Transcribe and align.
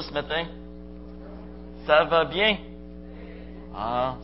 ce 0.00 0.12
matin? 0.12 0.46
Ça 1.86 2.04
va 2.04 2.24
bien? 2.24 2.56
Ah, 3.74 4.16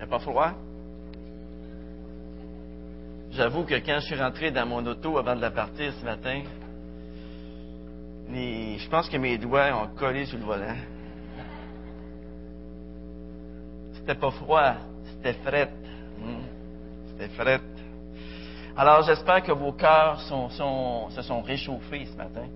il 0.00 0.06
pas 0.06 0.18
froid? 0.18 0.52
J'avoue 3.30 3.64
que 3.64 3.74
quand 3.74 4.00
je 4.00 4.06
suis 4.06 4.20
rentré 4.20 4.50
dans 4.50 4.66
mon 4.66 4.84
auto 4.86 5.18
avant 5.18 5.36
de 5.36 5.40
la 5.40 5.50
partir 5.50 5.92
ce 5.92 6.04
matin, 6.04 6.42
je 8.28 8.88
pense 8.88 9.08
que 9.08 9.16
mes 9.16 9.38
doigts 9.38 9.68
ont 9.74 9.96
collé 9.96 10.24
sur 10.26 10.38
le 10.38 10.44
volant. 10.44 10.76
C'était 13.92 14.14
pas 14.14 14.30
froid, 14.30 14.74
c'était 15.04 15.34
fret. 15.34 15.70
Hmm, 16.18 16.42
c'était 17.10 17.28
fret. 17.34 17.60
Alors 18.76 19.02
j'espère 19.02 19.42
que 19.42 19.52
vos 19.52 19.72
cœurs 19.72 20.20
se 20.20 21.22
sont 21.22 21.42
réchauffés 21.42 22.06
ce 22.06 22.16
matin 22.16 22.48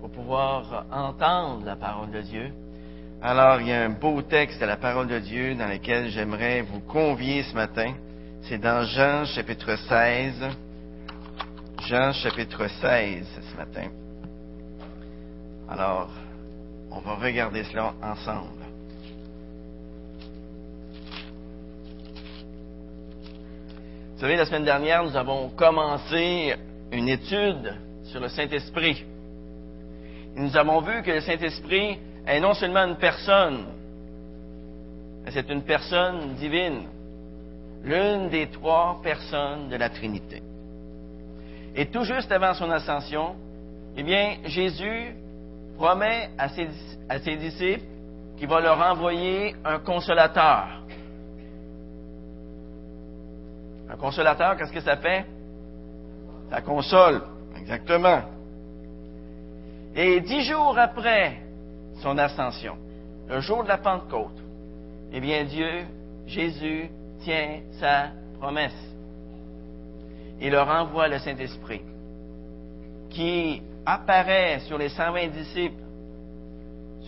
pour 0.00 0.10
pouvoir 0.10 0.86
entendre 0.90 1.64
la 1.64 1.76
parole 1.76 2.10
de 2.10 2.20
Dieu. 2.20 2.52
Alors, 3.20 3.60
il 3.60 3.68
y 3.68 3.72
a 3.72 3.84
un 3.84 3.90
beau 3.90 4.22
texte 4.22 4.60
de 4.60 4.66
la 4.66 4.76
parole 4.76 5.08
de 5.08 5.18
Dieu 5.18 5.54
dans 5.54 5.66
lequel 5.66 6.08
j'aimerais 6.08 6.62
vous 6.62 6.80
convier 6.80 7.42
ce 7.42 7.54
matin. 7.54 7.94
C'est 8.42 8.58
dans 8.58 8.84
Jean 8.84 9.24
chapitre 9.24 9.76
16. 9.76 10.34
Jean 11.88 12.12
chapitre 12.12 12.68
16 12.80 13.26
ce 13.50 13.56
matin. 13.56 13.88
Alors, 15.68 16.10
on 16.92 17.00
va 17.00 17.16
regarder 17.16 17.64
cela 17.64 17.92
ensemble. 18.02 18.64
Vous 24.14 24.20
savez, 24.20 24.36
la 24.36 24.46
semaine 24.46 24.64
dernière, 24.64 25.04
nous 25.04 25.16
avons 25.16 25.48
commencé 25.50 26.54
une 26.92 27.08
étude 27.08 27.76
sur 28.04 28.20
le 28.20 28.28
Saint-Esprit 28.28 29.04
nous 30.38 30.56
avons 30.56 30.80
vu 30.80 31.02
que 31.02 31.10
le 31.10 31.20
Saint-Esprit 31.20 31.98
est 32.26 32.40
non 32.40 32.54
seulement 32.54 32.84
une 32.84 32.96
personne, 32.96 33.66
mais 35.24 35.30
c'est 35.32 35.50
une 35.50 35.62
personne 35.62 36.34
divine, 36.34 36.84
l'une 37.82 38.28
des 38.28 38.46
trois 38.48 39.00
personnes 39.02 39.68
de 39.68 39.76
la 39.76 39.90
Trinité. 39.90 40.42
Et 41.74 41.86
tout 41.86 42.04
juste 42.04 42.30
avant 42.30 42.54
son 42.54 42.70
ascension, 42.70 43.34
eh 43.96 44.02
bien, 44.02 44.36
Jésus 44.44 45.14
promet 45.76 46.30
à 46.38 46.48
ses, 46.48 46.68
à 47.08 47.18
ses 47.18 47.36
disciples 47.36 47.84
qu'il 48.36 48.48
va 48.48 48.60
leur 48.60 48.80
envoyer 48.80 49.56
un 49.64 49.80
consolateur. 49.80 50.82
Un 53.90 53.96
consolateur, 53.96 54.56
qu'est-ce 54.56 54.72
que 54.72 54.80
ça 54.80 54.96
fait? 54.96 55.24
Ça 56.50 56.60
console, 56.60 57.22
exactement. 57.60 58.37
Et 60.00 60.20
dix 60.20 60.44
jours 60.44 60.78
après 60.78 61.38
son 62.02 62.16
ascension, 62.18 62.76
le 63.28 63.40
jour 63.40 63.64
de 63.64 63.68
la 63.68 63.78
Pentecôte, 63.78 64.40
eh 65.12 65.18
bien 65.18 65.42
Dieu, 65.42 65.86
Jésus, 66.24 66.88
tient 67.24 67.62
sa 67.80 68.10
promesse. 68.38 68.94
Il 70.40 70.52
leur 70.52 70.68
envoie 70.68 71.08
le 71.08 71.18
Saint-Esprit 71.18 71.82
qui 73.10 73.60
apparaît 73.84 74.60
sur 74.68 74.78
les 74.78 74.88
120 74.88 75.26
disciples 75.32 75.82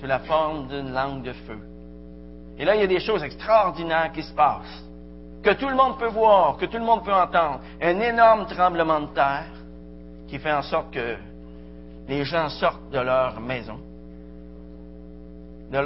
sous 0.01 0.07
la 0.07 0.19
forme 0.19 0.67
d'une 0.67 0.93
langue 0.93 1.23
de 1.23 1.33
feu. 1.33 1.61
Et 2.59 2.65
là, 2.65 2.75
il 2.75 2.81
y 2.81 2.85
a 2.85 2.89
des 2.89 2.99
choses 2.99 3.23
extraordinaires 3.23 4.11
qui 4.11 4.25
se 4.25 4.35
passent, 4.35 4.85
que 5.45 5.51
tout 5.51 5.69
le 5.69 5.77
monde 5.77 5.97
peut 5.97 6.09
voir, 6.09 6.57
que 6.57 6.67
tout 6.67 6.79
le 6.79 6.85
monde 6.85 7.05
peut 7.05 7.15
entendre. 7.15 7.61
Un 7.81 8.01
énorme 8.01 8.47
tremblement 8.47 8.99
de 8.99 9.15
terre 9.15 9.53
qui 10.27 10.41
fait 10.41 10.53
en 10.53 10.63
sorte 10.63 10.93
que 10.93 11.30
les 12.11 12.25
gens 12.25 12.49
sortent 12.49 12.91
de 12.91 12.99
leur 12.99 13.41
maison. 13.41 13.79
Le 15.71 15.81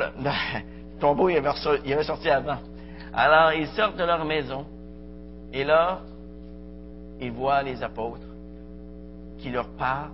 tombeau, 1.01 1.29
il 1.29 1.37
avait, 1.37 2.03
sorti 2.03 2.31
avant. 2.31 2.57
Alors, 3.13 3.53
ils 3.53 3.69
sortent 3.69 3.99
de 3.99 4.05
leur 4.05 4.25
maison. 4.25 4.65
Et 5.53 5.65
là, 5.65 6.01
ils 7.21 7.31
voient 7.31 7.63
les 7.63 7.83
apôtres 7.83 8.27
qui 9.39 9.51
leur 9.51 9.69
parlent 9.77 10.13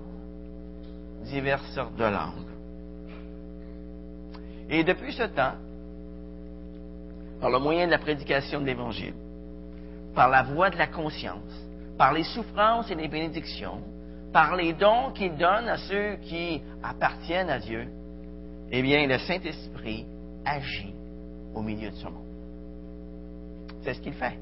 diverses 1.27 1.73
sortes 1.75 1.95
de 1.95 2.05
langues. 2.05 2.51
Et 4.69 4.83
depuis 4.83 5.13
ce 5.13 5.23
temps, 5.23 5.55
par 7.41 7.51
le 7.51 7.59
moyen 7.61 7.87
de 7.87 7.93
la 7.93 7.99
prédication 7.99 8.61
de 8.61 8.67
l'Évangile, 8.67 9.15
par 10.17 10.29
la 10.29 10.43
voix 10.43 10.71
de 10.71 10.77
la 10.77 10.89
conscience, 10.89 11.53
par 11.97 12.13
les 12.13 12.25
souffrances 12.25 12.91
et 12.91 12.97
les 12.97 13.07
bénédictions, 13.07 13.81
par 14.33 14.57
les 14.57 14.73
dons 14.73 15.13
qu'il 15.13 15.37
donne 15.37 15.69
à 15.69 15.77
ceux 15.77 16.17
qui 16.23 16.63
appartiennent 16.83 17.51
à 17.51 17.59
Dieu, 17.59 17.89
eh 18.71 18.83
bien, 18.83 19.07
le 19.07 19.19
Saint-Esprit 19.19 20.07
agit 20.45 20.95
au 21.55 21.63
milieu 21.63 21.91
de 21.91 21.97
ce 21.97 22.05
monde. 22.07 22.27
C'est 23.83 23.95
ce 23.95 24.01
qu'il 24.01 24.15
fait. 24.15 24.39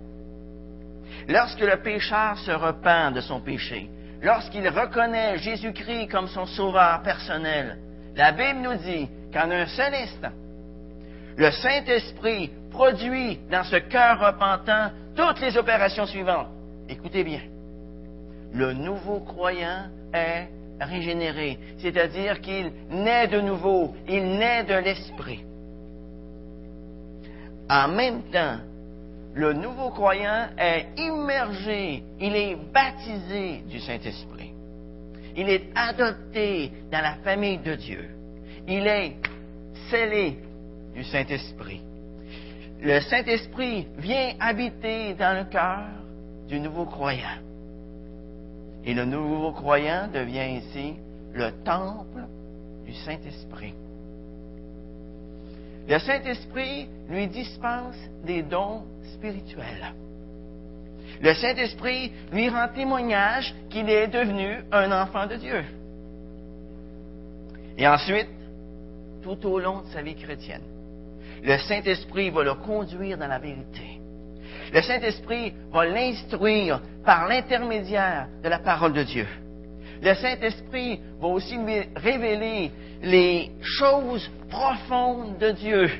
Lorsque 1.29 1.61
le 1.61 1.81
pécheur 1.83 2.37
se 2.39 2.51
repent 2.51 3.15
de 3.15 3.21
son 3.21 3.41
péché, 3.41 3.89
lorsqu'il 4.23 4.69
reconnaît 4.69 5.39
Jésus-Christ 5.39 6.09
comme 6.09 6.29
son 6.29 6.47
sauveur 6.47 7.03
personnel, 7.03 7.79
la 8.15 8.33
Bible 8.33 8.61
nous 8.61 8.75
dit 8.75 9.09
qu'en 9.33 9.51
un 9.51 9.67
seul 9.67 9.95
instant, 9.95 10.33
le 11.37 11.51
Saint-Esprit 11.51 12.51
produit 12.71 13.39
dans 13.51 13.65
ce 13.65 13.77
cœur 13.77 14.19
repentant 14.21 14.91
toutes 15.17 15.41
les 15.41 15.57
opérations 15.57 16.07
suivantes. 16.07 16.49
Écoutez 16.89 17.25
bien 17.25 17.41
le 18.53 18.73
nouveau 18.73 19.21
croyant 19.21 19.87
est 20.13 20.49
régénéré, 20.81 21.59
c'est-à-dire 21.79 22.41
qu'il 22.41 22.73
naît 22.91 23.29
de 23.29 23.41
nouveau, 23.41 23.95
il 24.09 24.39
naît 24.39 24.65
de 24.65 24.75
l'Esprit. 24.75 25.45
En 27.69 27.89
même 27.89 28.23
temps, 28.31 28.59
le 29.35 29.53
nouveau 29.53 29.91
croyant 29.91 30.49
est 30.57 30.87
immergé, 30.97 32.03
il 32.21 32.35
est 32.35 32.57
baptisé 32.73 33.63
du 33.69 33.79
Saint-Esprit. 33.81 34.53
Il 35.37 35.49
est 35.49 35.67
adopté 35.75 36.73
dans 36.91 37.01
la 37.01 37.15
famille 37.17 37.59
de 37.59 37.75
Dieu. 37.75 38.09
Il 38.67 38.87
est 38.87 39.17
scellé 39.91 40.39
du 40.95 41.05
Saint-Esprit. 41.05 41.83
Le 42.81 43.01
Saint-Esprit 43.01 43.87
vient 43.99 44.33
habiter 44.41 45.15
dans 45.15 45.39
le 45.39 45.45
cœur 45.45 45.85
du 46.49 46.59
nouveau 46.59 46.87
croyant. 46.87 47.48
Et 48.85 48.95
le 48.95 49.05
nouveau 49.05 49.53
croyant 49.53 50.09
devient 50.13 50.59
ici 50.59 50.95
le 51.35 51.51
temple 51.65 52.25
du 52.85 52.95
Saint-Esprit. 52.95 53.75
Le 55.89 55.99
Saint-Esprit 55.99 56.89
lui 57.09 57.27
dispense 57.29 57.97
des 58.25 58.43
dons 58.43 58.83
spirituels. 59.15 59.95
Le 61.21 61.35
Saint-Esprit 61.35 62.13
lui 62.33 62.49
rend 62.49 62.69
témoignage 62.69 63.55
qu'il 63.71 63.89
est 63.89 64.09
devenu 64.09 64.59
un 64.71 64.93
enfant 64.93 65.27
de 65.27 65.37
Dieu. 65.37 65.65
Et 67.77 67.87
ensuite, 67.89 68.29
tout 69.23 69.47
au 69.47 69.59
long 69.59 69.83
de 69.83 69.89
sa 69.89 70.03
vie 70.03 70.15
chrétienne, 70.15 70.63
le 71.43 71.57
Saint-Esprit 71.59 72.31
va 72.31 72.43
le 72.45 72.55
conduire 72.55 73.17
dans 73.17 73.27
la 73.27 73.39
vérité. 73.39 73.98
Le 74.73 74.83
Saint-Esprit 74.83 75.55
va 75.73 75.87
l'instruire 75.87 76.81
par 77.05 77.27
l'intermédiaire 77.27 78.29
de 78.43 78.49
la 78.49 78.59
parole 78.59 78.93
de 78.93 79.03
Dieu. 79.03 79.27
Le 80.03 80.15
Saint-Esprit 80.15 81.01
va 81.21 81.29
aussi 81.29 81.57
lui 81.57 81.81
révéler 81.97 82.71
les 83.03 83.51
choses 83.63 84.31
profondes 84.49 85.39
de 85.39 85.51
Dieu. 85.53 85.91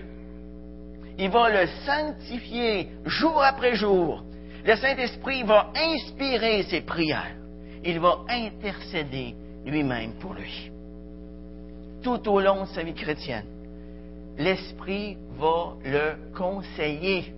Il 1.19 1.31
va 1.31 1.49
le 1.49 1.67
sanctifier 1.85 2.89
jour 3.07 3.43
après 3.43 3.75
jour. 3.75 4.23
Le 4.65 4.77
Saint-Esprit 4.77 5.43
va 5.43 5.73
inspirer 5.75 6.63
ses 6.65 6.83
prières. 6.83 7.35
Il 7.85 7.99
va 8.01 8.19
intercéder 8.29 9.35
lui-même 9.65 10.13
pour 10.21 10.35
lui. 10.35 10.71
Tout 12.03 12.29
au 12.29 12.41
long 12.41 12.63
de 12.63 12.69
sa 12.69 12.83
vie 12.83 12.95
chrétienne, 12.95 13.47
l'Esprit 14.37 15.17
va 15.39 15.75
le 15.85 16.15
conseiller 16.37 17.33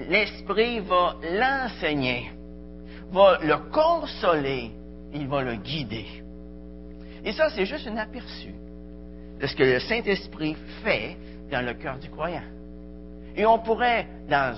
l'Esprit 0.00 0.80
va 0.80 1.16
l'enseigner, 1.22 2.30
va 3.10 3.38
le 3.42 3.56
consoler, 3.70 4.70
il 5.12 5.28
va 5.28 5.42
le 5.42 5.56
guider. 5.56 6.06
Et 7.24 7.32
ça, 7.32 7.50
c'est 7.50 7.66
juste 7.66 7.86
un 7.86 7.96
aperçu 7.96 8.54
de 9.40 9.46
ce 9.46 9.56
que 9.56 9.62
le 9.62 9.80
Saint-Esprit 9.80 10.56
fait 10.82 11.16
dans 11.50 11.64
le 11.64 11.74
cœur 11.74 11.98
du 11.98 12.08
croyant. 12.10 12.42
Et 13.36 13.46
on 13.46 13.58
pourrait, 13.58 14.06
dans 14.28 14.54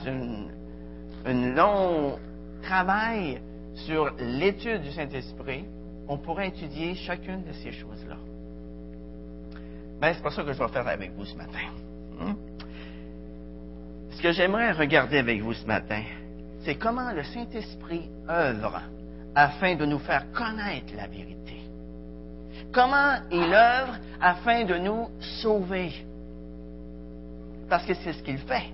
un 1.27 1.55
long 1.55 2.19
travail 2.63 3.41
sur 3.75 4.13
l'étude 4.19 4.83
du 4.83 4.93
Saint-Esprit, 4.93 5.65
on 6.09 6.19
pourrait 6.19 6.49
étudier 6.49 6.95
chacune 6.95 7.45
de 7.45 7.53
ces 7.53 7.73
choses-là. 7.73 8.17
Mais 10.01 10.15
c'est 10.15 10.23
pas 10.23 10.31
ça 10.31 10.43
que 10.43 10.53
je 10.53 10.59
vais 10.59 10.69
faire 10.69 10.87
avec 10.87 11.13
vous 11.13 11.25
ce 11.25 11.37
matin. 11.37 11.59
Hein? 12.21 12.37
Ce 14.17 14.23
que 14.23 14.33
j'aimerais 14.33 14.73
regarder 14.73 15.19
avec 15.19 15.43
vous 15.43 15.53
ce 15.53 15.67
matin, 15.67 16.03
c'est 16.65 16.77
comment 16.77 17.13
le 17.13 17.23
Saint-Esprit 17.23 18.09
œuvre 18.31 18.81
afin 19.35 19.75
de 19.75 19.85
nous 19.85 19.99
faire 19.99 20.33
connaître 20.33 20.95
la 20.97 21.07
vérité. 21.07 21.35
comment 22.73 23.17
il 23.31 23.53
œuvre 23.53 23.99
afin 24.21 24.65
de 24.65 24.77
nous 24.77 25.09
sauver. 25.43 25.93
Parce 27.69 27.85
que 27.85 27.93
c'est 27.95 28.15
ce 28.15 28.23
qu'il 28.23 28.39
fait. 28.39 28.71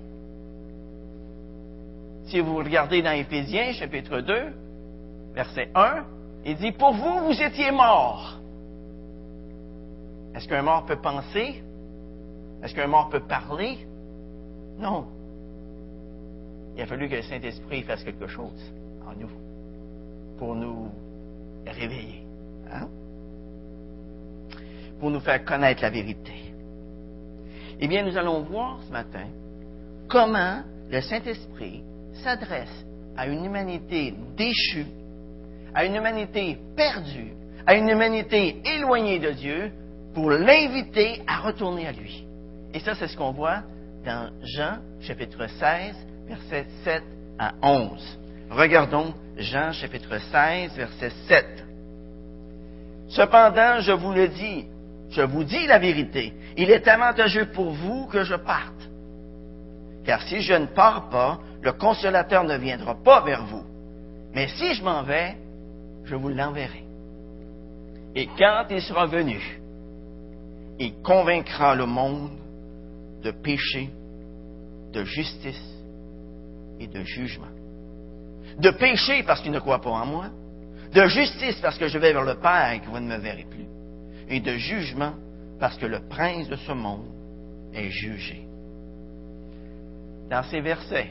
Si 2.27 2.39
vous 2.39 2.55
regardez 2.57 3.01
dans 3.01 3.11
Éphésiens 3.11 3.73
chapitre 3.73 4.21
2, 4.21 4.53
verset 5.35 5.69
1, 5.75 6.05
il 6.45 6.55
dit, 6.55 6.71
Pour 6.71 6.93
vous, 6.93 7.27
vous 7.27 7.41
étiez 7.41 7.71
morts. 7.71 8.39
Est-ce 10.35 10.47
qu'un 10.47 10.61
mort 10.61 10.85
peut 10.85 11.01
penser? 11.01 11.61
Est-ce 12.63 12.73
qu'un 12.73 12.87
mort 12.87 13.09
peut 13.09 13.19
parler? 13.19 13.77
Non. 14.79 15.07
Il 16.75 16.81
a 16.81 16.85
fallu 16.85 17.07
que 17.07 17.15
le 17.15 17.21
Saint-Esprit 17.21 17.83
fasse 17.83 18.03
quelque 18.03 18.27
chose 18.27 18.73
en 19.05 19.13
nous 19.19 19.29
pour 20.37 20.55
nous 20.55 20.89
réveiller, 21.65 22.23
hein? 22.71 22.87
pour 24.99 25.11
nous 25.11 25.19
faire 25.19 25.43
connaître 25.45 25.81
la 25.81 25.89
vérité. 25.89 26.33
Eh 27.79 27.87
bien, 27.87 28.03
nous 28.03 28.17
allons 28.17 28.41
voir 28.41 28.79
ce 28.87 28.91
matin 28.91 29.27
comment 30.07 30.63
le 30.89 31.01
Saint-Esprit 31.01 31.83
s'adresse 32.23 32.85
à 33.15 33.27
une 33.27 33.45
humanité 33.45 34.13
déchue, 34.35 34.85
à 35.73 35.85
une 35.85 35.95
humanité 35.95 36.57
perdue, 36.75 37.33
à 37.65 37.75
une 37.75 37.89
humanité 37.89 38.61
éloignée 38.65 39.19
de 39.19 39.31
Dieu, 39.31 39.71
pour 40.13 40.29
l'inviter 40.29 41.21
à 41.27 41.39
retourner 41.41 41.87
à 41.87 41.91
lui. 41.91 42.25
Et 42.73 42.79
ça, 42.79 42.95
c'est 42.95 43.07
ce 43.07 43.17
qu'on 43.17 43.31
voit 43.31 43.63
dans 44.05 44.31
Jean 44.43 44.77
chapitre 45.01 45.47
16, 45.47 45.95
versets 46.27 46.67
7 46.83 47.03
à 47.39 47.53
11. 47.61 48.19
Regardons 48.51 49.13
Jean 49.37 49.71
chapitre 49.71 50.17
16, 50.19 50.75
verset 50.75 51.11
7. 51.27 51.65
Cependant, 53.09 53.79
je 53.81 53.91
vous 53.91 54.11
le 54.11 54.27
dis, 54.27 54.65
je 55.09 55.21
vous 55.21 55.43
dis 55.43 55.67
la 55.67 55.79
vérité, 55.79 56.33
il 56.57 56.69
est 56.69 56.87
avantageux 56.87 57.47
pour 57.51 57.71
vous 57.71 58.07
que 58.07 58.23
je 58.23 58.35
parte. 58.35 58.89
Car 60.05 60.21
si 60.23 60.41
je 60.41 60.53
ne 60.53 60.65
pars 60.67 61.09
pas, 61.09 61.39
le 61.61 61.71
consolateur 61.73 62.43
ne 62.43 62.57
viendra 62.57 62.95
pas 62.95 63.21
vers 63.21 63.45
vous. 63.45 63.63
Mais 64.33 64.47
si 64.47 64.73
je 64.73 64.83
m'en 64.83 65.03
vais, 65.03 65.35
je 66.03 66.15
vous 66.15 66.29
l'enverrai. 66.29 66.83
Et 68.15 68.27
quand 68.37 68.65
il 68.69 68.81
sera 68.81 69.05
venu, 69.05 69.59
il 70.79 70.93
convaincra 71.01 71.75
le 71.75 71.85
monde 71.85 72.31
de 73.23 73.31
péché, 73.31 73.89
de 74.91 75.03
justice 75.03 75.82
et 76.79 76.87
de 76.87 77.03
jugement. 77.03 77.47
De 78.59 78.71
péché 78.71 79.23
parce 79.23 79.41
qu'il 79.41 79.51
ne 79.51 79.59
croit 79.59 79.81
pas 79.81 79.89
en 79.89 80.05
moi, 80.05 80.25
de 80.93 81.05
justice 81.07 81.59
parce 81.61 81.77
que 81.77 81.87
je 81.87 81.97
vais 81.97 82.13
vers 82.13 82.23
le 82.23 82.35
Père 82.35 82.71
et 82.71 82.79
que 82.79 82.87
vous 82.87 82.99
ne 82.99 83.07
me 83.07 83.17
verrez 83.17 83.45
plus, 83.49 83.65
et 84.29 84.39
de 84.39 84.55
jugement 84.57 85.13
parce 85.59 85.77
que 85.77 85.85
le 85.85 85.99
prince 86.07 86.47
de 86.49 86.55
ce 86.55 86.71
monde 86.71 87.07
est 87.73 87.89
jugé. 87.89 88.45
Dans 90.29 90.43
ces 90.43 90.61
versets, 90.61 91.09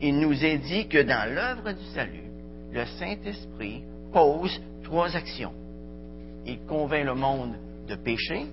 il 0.00 0.18
nous 0.18 0.44
est 0.44 0.58
dit 0.58 0.88
que 0.88 1.02
dans 1.02 1.32
l'œuvre 1.32 1.72
du 1.72 1.84
salut, 1.94 2.30
le 2.72 2.86
Saint-Esprit 2.86 3.82
pose 4.12 4.60
trois 4.82 5.14
actions. 5.14 5.52
Il 6.46 6.60
convainc 6.60 7.04
le 7.04 7.14
monde 7.14 7.54
de 7.88 7.96
péché, 7.96 8.46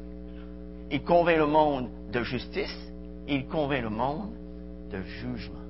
il 0.92 1.02
convainc 1.04 1.38
le 1.38 1.46
monde 1.46 1.90
de 2.12 2.24
justice, 2.24 2.92
il 3.28 3.46
convainc 3.48 3.84
le 3.84 3.90
monde 3.90 4.32
de 4.92 5.02
jugement. 5.04 5.67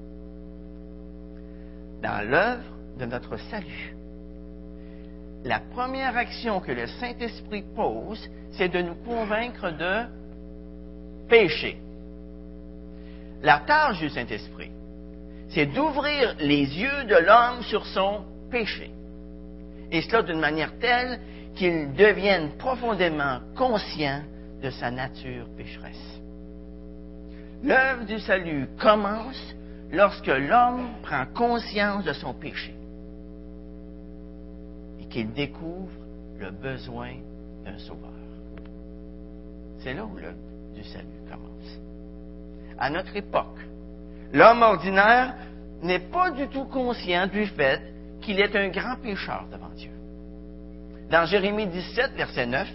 Dans 2.01 2.29
l'œuvre 2.29 2.63
de 2.99 3.05
notre 3.05 3.37
salut, 3.49 3.95
la 5.43 5.59
première 5.59 6.17
action 6.17 6.59
que 6.59 6.71
le 6.71 6.87
Saint-Esprit 6.87 7.63
pose, 7.75 8.29
c'est 8.51 8.69
de 8.69 8.81
nous 8.81 8.95
convaincre 8.95 9.71
de 9.71 10.05
péché. 11.27 11.77
La 13.41 13.59
tâche 13.59 13.99
du 13.99 14.09
Saint-Esprit, 14.09 14.71
c'est 15.49 15.67
d'ouvrir 15.67 16.35
les 16.39 16.65
yeux 16.65 17.03
de 17.05 17.15
l'homme 17.15 17.61
sur 17.63 17.85
son 17.85 18.25
péché. 18.51 18.91
Et 19.91 20.01
cela 20.01 20.23
d'une 20.23 20.39
manière 20.39 20.77
telle 20.79 21.19
qu'il 21.55 21.93
devienne 21.93 22.51
profondément 22.57 23.39
conscient 23.55 24.21
de 24.61 24.69
sa 24.69 24.91
nature 24.91 25.47
pécheresse. 25.55 26.21
L'œuvre 27.63 28.05
du 28.05 28.19
salut 28.19 28.67
commence 28.79 29.55
lorsque 29.91 30.27
l'homme 30.27 30.89
prend 31.03 31.25
conscience 31.33 32.03
de 32.03 32.13
son 32.13 32.33
péché 32.33 32.73
et 34.99 35.05
qu'il 35.05 35.31
découvre 35.31 35.91
le 36.39 36.51
besoin 36.51 37.13
d'un 37.65 37.77
sauveur. 37.77 38.11
C'est 39.79 39.93
là 39.93 40.05
où 40.05 40.15
l'œuvre 40.17 40.35
du 40.75 40.83
salut 40.83 41.05
commence. 41.29 41.79
À 42.77 42.89
notre 42.89 43.15
époque, 43.15 43.59
l'homme 44.33 44.61
ordinaire 44.61 45.35
n'est 45.81 45.99
pas 45.99 46.31
du 46.31 46.47
tout 46.47 46.65
conscient 46.65 47.27
du 47.27 47.45
fait 47.45 47.81
qu'il 48.21 48.39
est 48.39 48.55
un 48.55 48.69
grand 48.69 48.95
pécheur 48.97 49.45
devant 49.51 49.69
Dieu. 49.75 49.91
Dans 51.09 51.25
Jérémie 51.25 51.67
17, 51.67 52.13
verset 52.15 52.45
9, 52.45 52.67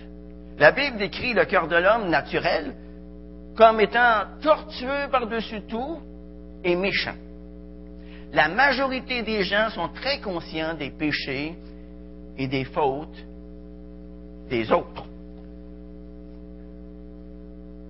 la 0.58 0.72
Bible 0.72 0.96
décrit 0.96 1.34
le 1.34 1.44
cœur 1.44 1.68
de 1.68 1.76
l'homme 1.76 2.08
naturel 2.08 2.74
comme 3.56 3.80
étant 3.80 4.22
tortueux 4.40 5.08
par-dessus 5.10 5.62
tout 5.68 5.98
et 6.64 6.76
méchant. 6.76 7.14
La 8.32 8.48
majorité 8.48 9.22
des 9.22 9.42
gens 9.44 9.68
sont 9.70 9.88
très 9.88 10.20
conscients 10.20 10.74
des 10.74 10.90
péchés 10.90 11.54
et 12.38 12.46
des 12.46 12.64
fautes 12.64 13.24
des 14.48 14.70
autres. 14.72 15.04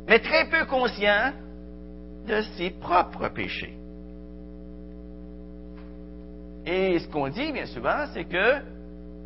Mais 0.09 0.19
très 0.19 0.49
peu 0.49 0.65
conscients 0.67 1.33
de 2.27 2.43
ses 2.57 2.71
propres 2.71 3.29
péchés. 3.29 3.77
Et 6.67 6.99
ce 6.99 7.09
qu'on 7.09 7.29
dit 7.29 7.53
bien 7.53 7.67
souvent, 7.67 8.07
c'est 8.13 8.25
que 8.25 8.61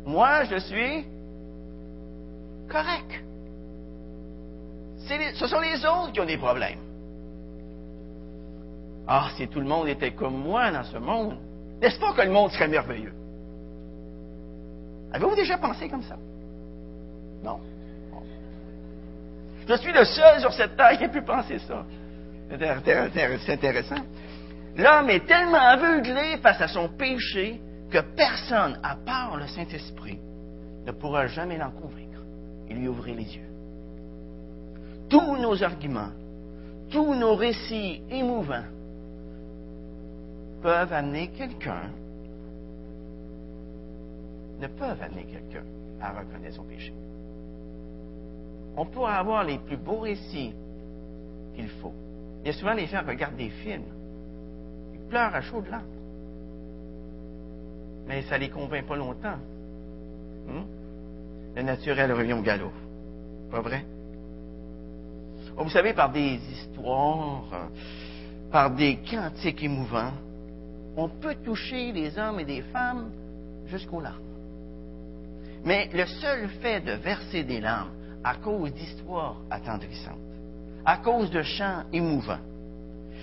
moi, 0.05 0.45
je 0.45 0.57
suis 0.59 1.05
correct. 2.69 3.23
ce 5.35 5.47
sont 5.47 5.59
les 5.59 5.85
autres 5.85 6.11
qui 6.13 6.19
ont 6.19 6.25
des 6.25 6.37
problèmes. 6.37 6.86
Ah, 9.07 9.29
si 9.37 9.47
tout 9.47 9.59
le 9.59 9.65
monde 9.65 9.87
était 9.87 10.11
comme 10.11 10.37
moi 10.37 10.69
dans 10.71 10.83
ce 10.83 10.97
monde, 10.97 11.37
n'est-ce 11.81 11.99
pas 11.99 12.13
que 12.13 12.21
le 12.21 12.31
monde 12.31 12.51
serait 12.51 12.67
merveilleux? 12.67 13.13
Avez-vous 15.13 15.35
déjà 15.35 15.57
pensé 15.57 15.87
comme 15.87 16.03
ça? 16.03 16.17
Non? 17.41 17.59
Je 19.67 19.73
suis 19.77 19.93
le 19.93 20.03
seul 20.03 20.41
sur 20.41 20.51
cette 20.53 20.75
terre 20.75 20.97
qui 20.97 21.05
a 21.05 21.09
pu 21.09 21.21
penser 21.21 21.59
ça. 21.59 21.85
C'est 22.49 23.53
intéressant. 23.53 24.03
L'homme 24.75 25.09
est 25.09 25.25
tellement 25.25 25.57
aveuglé 25.57 26.37
face 26.41 26.61
à 26.61 26.67
son 26.67 26.89
péché 26.89 27.61
que 27.89 27.99
personne, 28.15 28.79
à 28.83 28.95
part 28.95 29.37
le 29.37 29.47
Saint-Esprit, 29.47 30.19
ne 30.85 30.91
pourra 30.91 31.27
jamais 31.27 31.57
l'en 31.57 31.71
convaincre 31.71 32.21
et 32.69 32.73
lui 32.73 32.87
ouvrir 32.87 33.15
les 33.15 33.35
yeux. 33.35 33.49
Tous 35.09 35.37
nos 35.37 35.63
arguments, 35.63 36.11
tous 36.91 37.15
nos 37.15 37.35
récits 37.35 38.01
émouvants 38.09 38.65
peuvent 40.61 40.93
amener 40.93 41.29
quelqu'un, 41.29 41.91
ne 44.59 44.67
peuvent 44.67 45.01
amener 45.01 45.23
quelqu'un 45.23 45.63
à 46.01 46.11
reconnaître 46.11 46.55
son 46.55 46.63
péché. 46.63 46.93
On 48.75 48.85
pourra 48.85 49.15
avoir 49.15 49.43
les 49.43 49.57
plus 49.57 49.77
beaux 49.77 49.99
récits 49.99 50.53
qu'il 51.55 51.69
faut. 51.69 51.93
Il 52.43 52.47
y 52.47 52.49
a 52.49 52.53
souvent 52.53 52.73
les 52.73 52.85
gens 52.85 53.01
qui 53.03 53.09
regardent 53.09 53.37
des 53.37 53.49
films, 53.49 53.85
ils 54.93 55.07
pleurent 55.07 55.33
à 55.33 55.41
chaudes 55.41 55.67
larmes. 55.69 55.85
Mais 58.07 58.21
ça 58.23 58.35
ne 58.35 58.41
les 58.41 58.49
convainc 58.49 58.85
pas 58.85 58.95
longtemps. 58.95 59.37
Hmm? 60.47 60.63
Le 61.55 61.61
naturel 61.61 62.13
revient 62.13 62.33
au 62.33 62.41
galop. 62.41 62.71
Pas 63.51 63.61
vrai? 63.61 63.83
Oh, 65.57 65.63
vous 65.63 65.69
savez, 65.69 65.93
par 65.93 66.11
des 66.11 66.39
histoires, 66.51 67.69
par 68.51 68.71
des 68.71 68.99
cantiques 69.09 69.63
émouvants, 69.63 70.11
on 70.97 71.07
peut 71.07 71.35
toucher 71.35 71.91
les 71.91 72.17
hommes 72.17 72.39
et 72.39 72.45
des 72.45 72.63
femmes 72.63 73.11
jusqu'aux 73.67 74.01
larmes. 74.01 74.23
Mais 75.63 75.89
le 75.93 76.05
seul 76.05 76.49
fait 76.61 76.81
de 76.81 76.93
verser 76.93 77.43
des 77.43 77.61
larmes 77.61 77.91
à 78.23 78.35
cause 78.35 78.73
d'histoires 78.73 79.37
attendrissantes, 79.51 80.17
à 80.83 80.97
cause 80.97 81.29
de 81.29 81.43
chants 81.43 81.83
émouvants, 81.93 82.39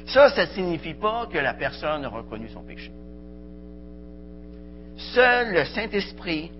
ça, 0.06 0.30
ça 0.30 0.46
ne 0.46 0.50
signifie 0.50 0.94
pas 0.94 1.26
que 1.26 1.38
la 1.38 1.54
personne 1.54 2.04
a 2.04 2.08
reconnu 2.08 2.48
son 2.48 2.62
péché. 2.62 2.92
Seul 4.96 5.52
le 5.52 5.64
Saint-Esprit 5.64 6.52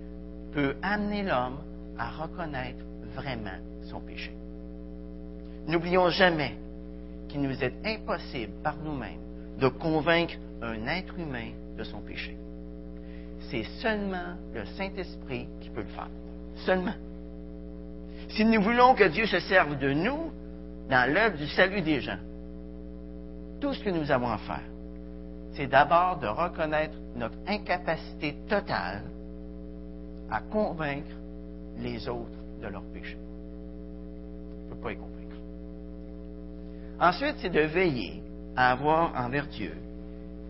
peut 0.53 0.77
amener 0.83 1.23
l'homme 1.23 1.59
à 1.97 2.11
reconnaître 2.11 2.85
vraiment 3.15 3.59
son 3.89 4.01
péché. 4.01 4.33
N'oublions 5.69 6.09
jamais 6.11 6.57
qu'il 7.29 7.43
nous 7.43 7.63
est 7.63 7.75
impossible 7.85 8.53
par 8.63 8.77
nous-mêmes 8.79 9.24
de 9.59 9.69
convaincre 9.69 10.35
un 10.63 10.87
être 10.87 11.19
humain 11.19 11.51
de 11.77 11.85
son 11.85 12.01
péché. 12.01 12.37
C'est 13.51 13.65
seulement 13.81 14.37
le 14.55 14.65
Saint-Esprit 14.77 15.49
qui 15.61 15.71
peut 15.71 15.83
le 15.83 15.89
faire. 15.89 16.11
Seulement. 16.65 16.95
si 18.29 18.45
nous 18.45 18.63
voulons 18.63 18.95
que 18.95 19.05
Dieu 19.05 19.27
se 19.27 19.41
serve 19.41 19.77
de 19.79 19.93
nous 19.93 20.33
dans 20.89 21.13
l'œuvre 21.13 21.37
du 21.37 21.49
salut 21.49 21.83
des 21.83 22.01
gens, 22.01 22.19
tout 23.61 23.75
ce 23.75 23.83
que 23.83 23.91
nous 23.91 24.11
avons 24.11 24.31
à 24.31 24.39
faire, 24.39 24.63
c'est 25.55 25.67
d'abord 25.67 26.19
de 26.19 26.27
reconnaître 26.27 26.97
notre 27.17 27.37
incapacité 27.47 28.37
totale 28.49 29.03
à 30.31 30.41
convaincre 30.41 31.15
les 31.79 32.09
autres 32.09 32.39
de 32.61 32.69
leur 32.69 32.83
péché. 32.93 33.17
On 33.17 34.65
ne 34.65 34.75
peut 34.75 34.81
pas 34.81 34.93
y 34.93 34.97
convaincre. 34.97 35.37
Ensuite, 37.01 37.37
c'est 37.41 37.51
de 37.51 37.61
veiller 37.61 38.23
à 38.57 38.71
avoir 38.73 39.15
envers 39.17 39.47
Dieu 39.47 39.75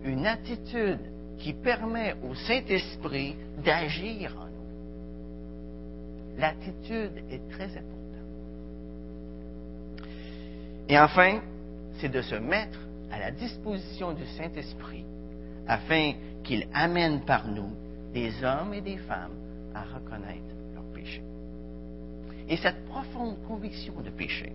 une 0.04 0.26
attitude 0.26 1.00
qui 1.38 1.52
permet 1.52 2.14
au 2.22 2.34
Saint-Esprit 2.34 3.36
d'agir 3.64 4.36
en 4.38 4.46
nous. 4.46 6.38
L'attitude 6.38 7.24
est 7.30 7.48
très 7.50 7.64
importante. 7.64 7.94
Et 10.88 10.98
enfin, 10.98 11.40
c'est 11.98 12.10
de 12.10 12.22
se 12.22 12.34
mettre 12.34 12.78
à 13.10 13.18
la 13.18 13.30
disposition 13.30 14.12
du 14.12 14.26
Saint-Esprit 14.26 15.04
afin 15.66 16.12
qu'il 16.42 16.66
amène 16.74 17.24
par 17.24 17.48
nous 17.48 17.70
des 18.12 18.44
hommes 18.44 18.74
et 18.74 18.82
des 18.82 18.98
femmes 18.98 19.36
à 19.74 19.82
reconnaître 19.82 20.54
leur 20.74 20.84
péché. 20.94 21.22
Et 22.48 22.56
cette 22.58 22.84
profonde 22.86 23.36
conviction 23.48 23.94
de 24.02 24.10
péché, 24.10 24.52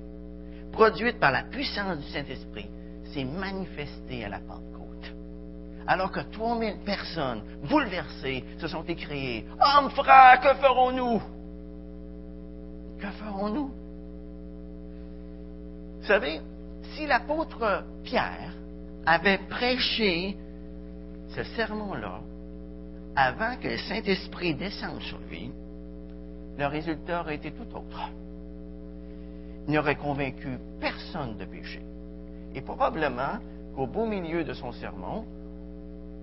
produite 0.71 1.19
par 1.19 1.31
la 1.31 1.43
puissance 1.43 1.97
du 1.97 2.07
Saint-Esprit, 2.11 2.69
s'est 3.13 3.25
manifestée 3.25 4.25
à 4.25 4.29
la 4.29 4.39
Pentecôte. 4.39 5.13
Alors 5.87 6.11
que 6.11 6.19
3000 6.19 6.77
personnes 6.85 7.41
bouleversées 7.67 8.43
se 8.59 8.67
sont 8.67 8.83
écriées 8.83 9.45
Homme 9.59 9.89
frère, 9.91 10.39
que 10.41 10.53
ferons-nous? 10.61 11.21
Que 12.99 13.07
ferons-nous 13.07 13.71
Vous 15.99 16.05
savez, 16.05 16.41
si 16.95 17.07
l'apôtre 17.07 17.83
Pierre 18.03 18.53
avait 19.05 19.39
prêché 19.49 20.37
ce 21.29 21.43
sermon-là 21.55 22.19
avant 23.15 23.55
que 23.57 23.67
le 23.67 23.77
Saint-Esprit 23.77 24.53
descende 24.55 25.01
sur 25.01 25.19
lui, 25.29 25.51
le 26.57 26.67
résultat 26.67 27.21
aurait 27.21 27.35
été 27.35 27.51
tout 27.51 27.67
autre. 27.75 28.09
Il 29.67 29.73
n'aurait 29.73 29.95
convaincu 29.95 30.57
personne 30.79 31.37
de 31.37 31.45
péché. 31.45 31.81
Et 32.55 32.61
probablement 32.61 33.39
qu'au 33.75 33.87
beau 33.87 34.05
milieu 34.05 34.43
de 34.43 34.53
son 34.53 34.71
sermon, 34.71 35.25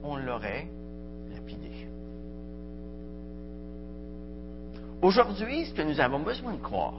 on 0.03 0.17
l'aurait 0.17 0.67
lapidé. 1.33 1.71
Aujourd'hui, 5.03 5.67
ce 5.67 5.75
que 5.75 5.83
nous 5.83 6.01
avons 6.01 6.21
besoin 6.21 6.55
de 6.55 6.61
croire, 6.61 6.95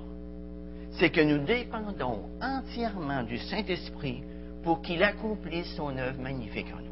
c'est 0.91 1.09
que 1.09 1.21
nous 1.21 1.43
dépendons 1.45 2.23
entièrement 2.41 3.23
du 3.23 3.37
Saint-Esprit 3.37 4.23
pour 4.63 4.81
qu'il 4.81 5.03
accomplisse 5.03 5.75
son 5.75 5.97
œuvre 5.97 6.19
magnifique 6.19 6.67
en 6.73 6.81
nous. 6.81 6.87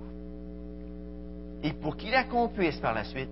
Et 1.63 1.73
pour 1.73 1.97
qu'il 1.97 2.13
accomplisse 2.13 2.77
par 2.77 2.93
la 2.93 3.03
suite 3.03 3.29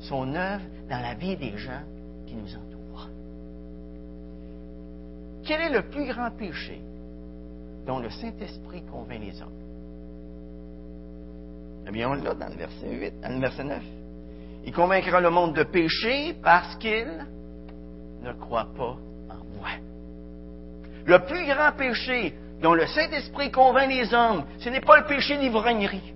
son 0.00 0.34
œuvre 0.34 0.64
dans 0.88 1.00
la 1.00 1.14
vie 1.14 1.36
des 1.36 1.56
gens 1.56 1.82
qui 2.26 2.34
nous 2.34 2.54
entourent. 2.54 3.08
Quel 5.44 5.60
est 5.60 5.72
le 5.72 5.82
plus 5.88 6.06
grand 6.06 6.30
péché 6.30 6.80
dont 7.86 7.98
le 7.98 8.10
Saint-Esprit 8.10 8.82
convainc 8.90 9.20
les 9.20 9.40
hommes? 9.42 9.62
Eh 11.86 11.90
bien, 11.90 12.10
on 12.10 12.14
l'a 12.14 12.34
dans 12.34 12.48
le 12.48 12.56
verset 12.56 12.90
8, 12.90 13.20
dans 13.20 13.28
le 13.28 13.40
verset 13.40 13.64
9. 13.64 13.82
Il 14.64 14.72
convaincra 14.72 15.20
le 15.20 15.30
monde 15.30 15.54
de 15.54 15.64
péché 15.64 16.34
parce 16.42 16.76
qu'il 16.76 17.26
ne 18.22 18.32
croit 18.34 18.68
pas 18.76 18.96
en 19.30 19.44
moi. 19.56 19.70
Le 21.04 21.18
plus 21.24 21.44
grand 21.46 21.72
péché 21.76 22.34
dont 22.60 22.74
le 22.74 22.86
Saint-Esprit 22.86 23.50
convainc 23.50 23.88
les 23.88 24.14
hommes, 24.14 24.44
ce 24.58 24.68
n'est 24.68 24.80
pas 24.80 24.98
le 25.00 25.06
péché 25.06 25.36
d'ivrognerie. 25.38 26.14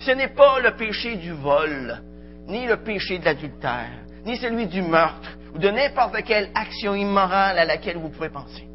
Ce 0.00 0.10
n'est 0.10 0.28
pas 0.28 0.60
le 0.60 0.76
péché 0.76 1.16
du 1.16 1.32
vol, 1.32 2.02
ni 2.46 2.66
le 2.66 2.76
péché 2.76 3.18
de 3.18 3.24
l'adultère, 3.24 3.90
ni 4.24 4.36
celui 4.36 4.66
du 4.66 4.82
meurtre, 4.82 5.30
ou 5.54 5.58
de 5.58 5.70
n'importe 5.70 6.22
quelle 6.24 6.50
action 6.54 6.94
immorale 6.94 7.58
à 7.58 7.64
laquelle 7.64 7.96
vous 7.96 8.10
pouvez 8.10 8.28
penser. 8.28 8.68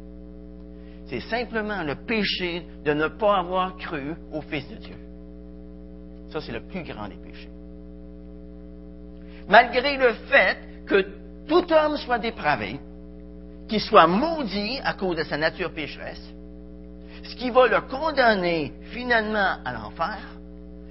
C'est 1.14 1.20
simplement 1.30 1.84
le 1.84 1.94
péché 1.94 2.66
de 2.84 2.92
ne 2.92 3.06
pas 3.06 3.38
avoir 3.38 3.76
cru 3.76 4.16
au 4.32 4.40
Fils 4.40 4.68
de 4.68 4.74
Dieu. 4.74 4.96
Ça, 6.32 6.40
c'est 6.40 6.50
le 6.50 6.62
plus 6.62 6.82
grand 6.82 7.06
des 7.06 7.14
péchés. 7.14 7.50
Malgré 9.48 9.96
le 9.96 10.12
fait 10.28 10.58
que 10.86 11.06
tout 11.46 11.72
homme 11.72 11.96
soit 11.98 12.18
dépravé, 12.18 12.80
qu'il 13.68 13.80
soit 13.80 14.08
maudit 14.08 14.80
à 14.82 14.94
cause 14.94 15.16
de 15.16 15.22
sa 15.22 15.36
nature 15.36 15.72
pécheresse, 15.72 16.34
ce 17.22 17.36
qui 17.36 17.50
va 17.50 17.68
le 17.68 17.82
condamner 17.82 18.72
finalement 18.90 19.58
à 19.64 19.72
l'enfer, 19.72 20.18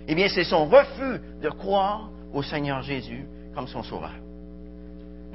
eh 0.08 0.16
bien, 0.16 0.30
c'est 0.30 0.46
son 0.46 0.68
refus 0.68 1.20
de 1.42 1.50
croire 1.50 2.10
au 2.34 2.42
Seigneur 2.42 2.82
Jésus 2.82 3.26
comme 3.54 3.68
son 3.68 3.84
sauveur. 3.84 4.14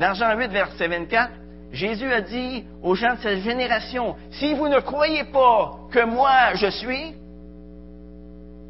Dans 0.00 0.14
Jean 0.14 0.35
8, 0.35 0.49
verset 0.49 0.88
24, 0.88 1.30
Jésus 1.73 2.11
a 2.13 2.21
dit 2.21 2.65
aux 2.83 2.95
gens 2.95 3.15
de 3.15 3.21
cette 3.21 3.41
génération, 3.41 4.17
si 4.31 4.55
vous 4.55 4.69
ne 4.69 4.81
croyez 4.81 5.25
pas 5.25 5.79
que 5.91 6.05
moi 6.05 6.55
je 6.55 6.71
suis, 6.71 7.15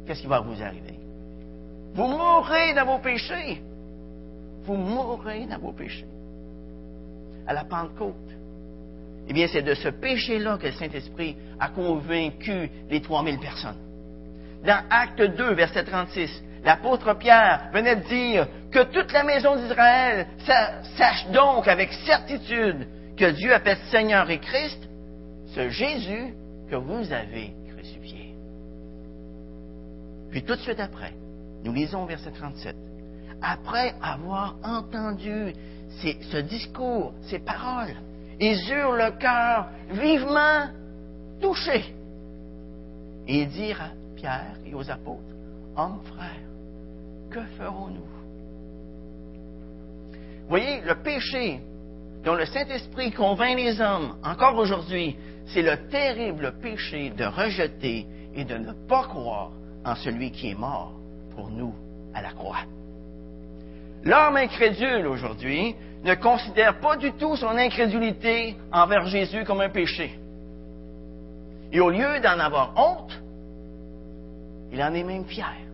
qu'est-ce 0.05 0.21
qui 0.21 0.27
va 0.27 0.41
vous 0.41 0.61
arriver? 0.61 0.99
Vous 1.93 2.07
mourrez 2.07 2.73
dans 2.73 2.85
vos 2.85 2.99
péchés. 2.99 3.61
Vous 4.63 4.75
mourrez 4.75 5.45
dans 5.45 5.59
vos 5.59 5.71
péchés. 5.71 6.05
À 7.47 7.53
la 7.53 7.63
Pentecôte. 7.63 8.15
Eh 9.27 9.33
bien, 9.33 9.47
c'est 9.47 9.61
de 9.61 9.73
ce 9.75 9.89
péché-là 9.89 10.57
que 10.57 10.67
le 10.67 10.73
Saint-Esprit 10.73 11.35
a 11.59 11.69
convaincu 11.69 12.69
les 12.89 13.01
3000 13.01 13.39
personnes. 13.39 13.77
Dans 14.65 14.83
Acte 14.89 15.21
2, 15.21 15.53
verset 15.53 15.83
36, 15.83 16.43
l'apôtre 16.63 17.13
Pierre 17.15 17.69
venait 17.73 17.95
de 17.95 18.07
dire 18.07 18.47
que 18.71 18.83
toute 18.83 19.11
la 19.11 19.23
maison 19.23 19.55
d'Israël 19.55 20.27
sache 20.97 21.27
donc 21.31 21.67
avec 21.67 21.91
certitude 22.05 22.87
que 23.17 23.31
Dieu 23.31 23.53
appelle 23.53 23.77
Seigneur 23.91 24.29
et 24.29 24.39
Christ 24.39 24.87
ce 25.53 25.69
Jésus 25.69 26.33
que 26.69 26.75
vous 26.75 27.11
avez 27.11 27.53
crucifié. 27.69 28.35
Puis 30.29 30.43
tout 30.43 30.55
de 30.55 30.61
suite 30.61 30.79
après, 30.79 31.13
nous 31.63 31.73
lisons 31.73 32.05
verset 32.05 32.31
37. 32.31 32.75
Après 33.41 33.95
avoir 34.01 34.55
entendu 34.63 35.53
ce 36.01 36.37
discours, 36.37 37.13
ces 37.21 37.39
paroles, 37.39 37.95
ils 38.39 38.71
eurent 38.71 38.93
le 38.93 39.11
cœur 39.17 39.69
vivement 39.91 40.67
touché. 41.41 41.95
Et 43.27 43.45
dirent 43.45 43.81
à 43.81 43.89
Pierre 44.15 44.55
et 44.65 44.73
aux 44.73 44.89
apôtres, 44.89 45.23
Hommes 45.75 46.01
frères, 46.03 46.48
que 47.29 47.39
ferons-nous? 47.57 48.07
Voyez, 50.47 50.81
le 50.81 50.95
péché 50.95 51.59
dont 52.23 52.35
le 52.35 52.45
Saint-Esprit 52.45 53.11
convainc 53.11 53.55
les 53.55 53.79
hommes, 53.79 54.17
encore 54.23 54.55
aujourd'hui, 54.55 55.15
c'est 55.47 55.61
le 55.61 55.87
terrible 55.89 56.53
péché 56.61 57.11
de 57.11 57.23
rejeter 57.23 58.07
et 58.35 58.43
de 58.43 58.57
ne 58.57 58.73
pas 58.87 59.03
croire 59.03 59.51
en 59.85 59.95
celui 59.95 60.31
qui 60.31 60.51
est 60.51 60.59
mort 60.59 60.93
pour 61.35 61.49
nous 61.49 61.73
à 62.13 62.21
la 62.21 62.31
croix. 62.31 62.65
L'homme 64.03 64.37
incrédule 64.37 65.07
aujourd'hui 65.07 65.75
ne 66.03 66.15
considère 66.15 66.79
pas 66.79 66.97
du 66.97 67.11
tout 67.13 67.35
son 67.35 67.57
incrédulité 67.57 68.55
envers 68.71 69.05
Jésus 69.07 69.43
comme 69.43 69.61
un 69.61 69.69
péché. 69.69 70.17
Et 71.71 71.79
au 71.79 71.89
lieu 71.89 72.19
d'en 72.21 72.39
avoir 72.39 72.73
honte, 72.75 73.21
il 74.71 74.81
en 74.81 74.93
est 74.93 75.03
même 75.03 75.25
fier. 75.25 75.68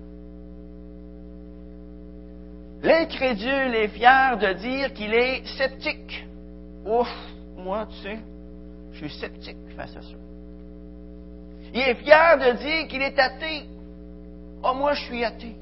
L'incrédule 2.85 3.73
est 3.73 3.87
fier 3.87 4.37
de 4.37 4.53
dire 4.53 4.93
qu'il 4.93 5.11
est 5.11 5.43
sceptique. 5.57 6.23
Ouf, 6.85 7.09
moi, 7.57 7.87
tu 7.89 7.95
sais, 8.03 8.19
je 8.91 8.97
suis 8.99 9.09
sceptique 9.09 9.57
face 9.75 9.97
à 9.97 10.03
ça. 10.03 10.17
Il 11.73 11.81
est 11.81 11.95
fier 11.95 12.37
de 12.37 12.57
dire 12.57 12.87
qu'il 12.87 13.01
est 13.01 13.17
athée. 13.17 13.63
Oh, 14.63 14.75
moi, 14.75 14.93
je 14.93 15.03
suis 15.05 15.25
athée. 15.25 15.55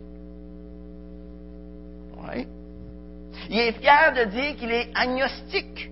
Oui. 2.25 2.45
Il 3.49 3.57
est 3.57 3.71
fier 3.71 4.13
de 4.13 4.29
dire 4.29 4.57
qu'il 4.57 4.71
est 4.71 4.89
agnostique. 4.93 5.91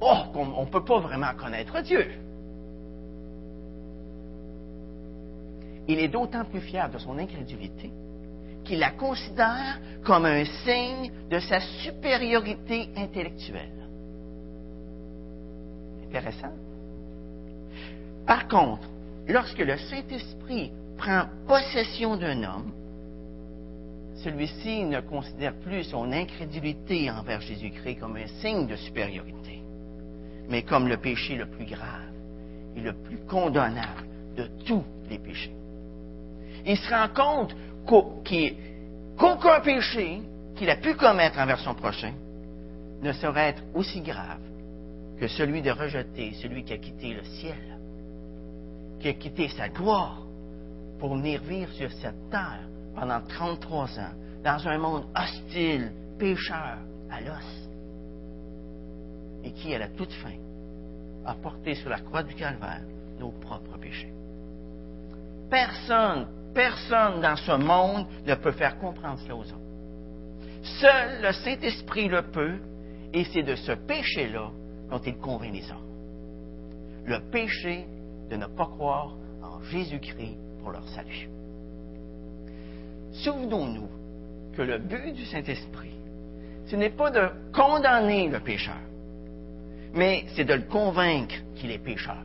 Oh, 0.00 0.22
on 0.34 0.62
ne 0.62 0.70
peut 0.70 0.84
pas 0.84 1.00
vraiment 1.00 1.34
connaître 1.36 1.82
Dieu. 1.82 2.10
Il 5.86 5.98
est 5.98 6.08
d'autant 6.08 6.46
plus 6.46 6.62
fier 6.62 6.88
de 6.88 6.96
son 6.96 7.18
incrédulité 7.18 7.90
qu'il 8.64 8.78
la 8.78 8.90
considère 8.90 9.78
comme 10.04 10.24
un 10.24 10.44
signe 10.44 11.12
de 11.30 11.38
sa 11.38 11.60
supériorité 11.60 12.88
intellectuelle. 12.96 13.88
Intéressant. 16.08 16.52
Par 18.26 18.48
contre, 18.48 18.88
lorsque 19.28 19.58
le 19.58 19.76
Saint-Esprit 19.76 20.72
prend 20.96 21.24
possession 21.46 22.16
d'un 22.16 22.42
homme, 22.42 22.72
celui-ci 24.22 24.84
ne 24.84 25.00
considère 25.00 25.54
plus 25.56 25.84
son 25.84 26.10
incrédulité 26.12 27.10
envers 27.10 27.40
Jésus-Christ 27.40 27.96
comme 27.96 28.16
un 28.16 28.26
signe 28.40 28.66
de 28.66 28.76
supériorité. 28.76 29.44
mais 30.48 30.62
comme 30.62 30.88
le 30.88 30.96
péché 30.96 31.36
le 31.36 31.46
plus 31.46 31.64
grave 31.64 32.12
et 32.76 32.80
le 32.80 32.92
plus 32.92 33.18
condamnable 33.28 34.04
de 34.36 34.48
tous 34.66 34.84
les 35.08 35.18
péchés. 35.18 35.54
Il 36.66 36.76
se 36.76 36.90
rend 36.90 37.08
compte 37.08 37.56
qu'aucun 37.86 39.60
péché 39.60 40.22
qu'il 40.56 40.70
a 40.70 40.76
pu 40.76 40.94
commettre 40.94 41.38
envers 41.38 41.60
son 41.60 41.74
prochain 41.74 42.12
ne 43.02 43.12
saurait 43.12 43.50
être 43.50 43.62
aussi 43.74 44.00
grave 44.00 44.40
que 45.18 45.28
celui 45.28 45.62
de 45.62 45.70
rejeter 45.70 46.34
celui 46.42 46.64
qui 46.64 46.72
a 46.72 46.78
quitté 46.78 47.14
le 47.14 47.24
ciel, 47.24 47.78
qui 49.00 49.08
a 49.08 49.14
quitté 49.14 49.48
sa 49.48 49.68
gloire 49.68 50.22
pour 50.98 51.14
venir 51.16 51.42
vivre 51.42 51.72
sur 51.72 51.90
cette 51.92 52.30
terre 52.30 52.66
pendant 52.94 53.20
33 53.20 53.98
ans, 53.98 54.12
dans 54.42 54.68
un 54.68 54.78
monde 54.78 55.04
hostile, 55.16 55.92
pécheur, 56.18 56.78
à 57.10 57.20
l'os, 57.20 57.68
et 59.42 59.52
qui, 59.52 59.74
à 59.74 59.78
la 59.78 59.88
toute 59.88 60.12
fin, 60.12 60.36
a 61.26 61.34
porté 61.34 61.74
sur 61.74 61.90
la 61.90 61.98
croix 61.98 62.22
du 62.22 62.34
calvaire 62.34 62.82
nos 63.18 63.30
propres 63.30 63.78
péchés. 63.78 64.12
Personne, 65.50 66.26
personne 66.54 67.20
dans 67.20 67.36
ce 67.36 67.52
monde 67.52 68.06
ne 68.26 68.34
peut 68.34 68.52
faire 68.52 68.78
comprendre 68.78 69.18
cela 69.20 69.36
aux 69.36 69.42
autres. 69.42 69.58
Seul 70.80 71.22
le 71.22 71.32
Saint-Esprit 71.32 72.08
le 72.08 72.22
peut, 72.22 72.58
et 73.12 73.24
c'est 73.24 73.42
de 73.42 73.54
ce 73.54 73.72
péché-là 73.72 74.50
dont 74.90 75.00
il 75.04 75.16
convainc 75.18 75.52
les 75.52 75.70
hommes. 75.70 77.04
Le 77.06 77.20
péché 77.30 77.86
de 78.30 78.36
ne 78.36 78.46
pas 78.46 78.66
croire 78.66 79.14
en 79.42 79.62
Jésus-Christ 79.64 80.36
pour 80.60 80.70
leur 80.70 80.88
salut. 80.88 81.28
Souvenons-nous 83.12 83.88
que 84.56 84.62
le 84.62 84.78
but 84.78 85.12
du 85.12 85.24
Saint-Esprit, 85.26 85.94
ce 86.66 86.76
n'est 86.76 86.90
pas 86.90 87.10
de 87.10 87.28
condamner 87.52 88.28
le 88.28 88.40
pécheur, 88.40 88.80
mais 89.92 90.24
c'est 90.34 90.44
de 90.44 90.54
le 90.54 90.62
convaincre 90.62 91.36
qu'il 91.56 91.70
est 91.70 91.78
pécheur 91.78 92.24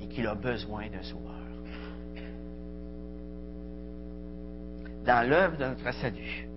et 0.00 0.08
qu'il 0.08 0.26
a 0.26 0.34
besoin 0.34 0.88
d'un 0.88 1.02
sauveur. 1.02 1.43
Dans 5.04 5.28
l'œuvre 5.28 5.58
de 5.58 5.64
notre 5.66 5.92
salut, 6.00 6.48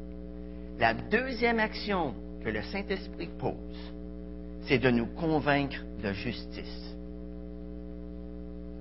la 0.80 0.94
deuxième 0.94 1.60
action 1.60 2.14
que 2.44 2.50
le 2.50 2.62
Saint-Esprit 2.62 3.30
pose, 3.40 3.94
c'est 4.68 4.80
de 4.80 4.90
nous 4.90 5.08
convaincre 5.08 5.78
de 6.02 6.14
justice. 6.14 6.96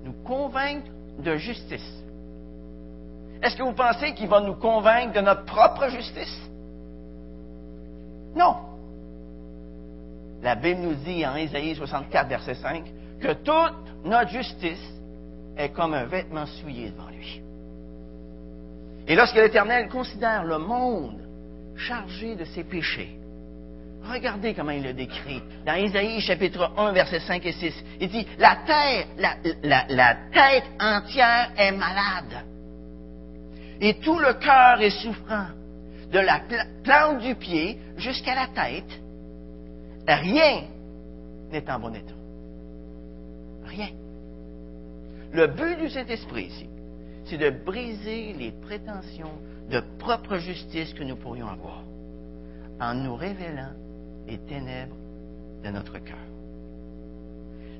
Nous 0.03 0.13
convaincre 0.23 0.87
de 1.19 1.35
justice. 1.35 2.03
Est-ce 3.41 3.57
que 3.57 3.63
vous 3.63 3.73
pensez 3.73 4.13
qu'il 4.13 4.29
va 4.29 4.39
nous 4.39 4.55
convaincre 4.55 5.13
de 5.13 5.21
notre 5.21 5.43
propre 5.43 5.89
justice? 5.89 6.49
Non. 8.35 8.55
La 10.41 10.55
Bible 10.55 10.81
nous 10.81 10.95
dit 10.95 11.25
en 11.25 11.35
Ésaïe 11.35 11.75
64, 11.75 12.29
verset 12.29 12.55
5, 12.55 12.83
que 13.19 13.33
toute 13.33 14.05
notre 14.05 14.31
justice 14.31 14.93
est 15.57 15.69
comme 15.69 15.93
un 15.93 16.05
vêtement 16.05 16.45
souillé 16.45 16.91
devant 16.91 17.09
lui. 17.09 17.41
Et 19.07 19.15
lorsque 19.15 19.35
l'Éternel 19.35 19.89
considère 19.89 20.43
le 20.43 20.57
monde 20.57 21.21
chargé 21.75 22.35
de 22.35 22.45
ses 22.45 22.63
péchés, 22.63 23.17
regardez 24.03 24.53
comment 24.53 24.71
il 24.71 24.83
le 24.83 24.93
décrit. 24.93 25.41
Dans 25.65 25.75
Ésaïe 25.75 26.19
chapitre 26.21 26.71
1, 26.77 26.91
verset 26.91 27.19
5 27.21 27.45
et 27.45 27.51
6, 27.51 27.83
il 28.01 28.09
dit, 28.09 28.27
la 28.37 28.57
terre, 28.65 29.05
la 29.63 30.15
tête 30.33 30.65
entière 30.79 31.51
est 31.57 31.71
malade 31.71 32.45
et 33.79 33.99
tout 33.99 34.19
le 34.19 34.33
cœur 34.33 34.81
est 34.81 34.89
souffrant, 34.89 35.47
de 36.11 36.19
la 36.19 36.41
plante 36.83 37.19
du 37.19 37.35
pied 37.35 37.77
jusqu'à 37.97 38.33
la 38.33 38.47
tête, 38.47 38.99
rien 40.07 40.63
n'est 41.51 41.69
en 41.69 41.79
bon 41.79 41.93
état. 41.93 42.13
Rien. 43.65 43.89
Le 45.33 45.47
but 45.47 45.77
du 45.77 45.89
Saint-Esprit 45.89 46.45
ici, 46.45 46.69
c'est 47.29 47.37
de 47.37 47.49
briser 47.49 48.33
les 48.33 48.51
prétentions 48.51 49.33
de 49.69 49.81
propre 49.99 50.37
justice 50.37 50.93
que 50.93 51.03
nous 51.03 51.15
pourrions 51.15 51.47
avoir 51.47 51.83
en 52.79 52.93
nous 52.93 53.15
révélant 53.15 53.71
les 54.27 54.37
ténèbres 54.37 54.95
de 55.63 55.69
notre 55.69 55.97
cœur. 55.99 56.17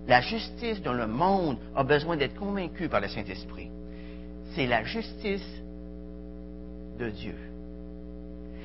La 0.07 0.21
justice 0.21 0.81
dont 0.81 0.93
le 0.93 1.07
monde 1.07 1.57
a 1.75 1.83
besoin 1.83 2.17
d'être 2.17 2.35
convaincu 2.35 2.87
par 2.87 3.01
le 3.01 3.07
Saint-Esprit, 3.07 3.69
c'est 4.55 4.65
la 4.65 4.83
justice 4.83 5.61
de 6.97 7.09
Dieu. 7.09 7.35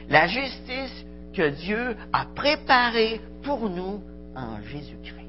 La 0.09 0.27
justice 0.27 1.05
que 1.35 1.51
Dieu 1.51 1.97
a 2.13 2.27
préparée 2.35 3.21
pour 3.43 3.69
nous 3.69 4.01
en 4.35 4.61
Jésus-Christ. 4.63 5.22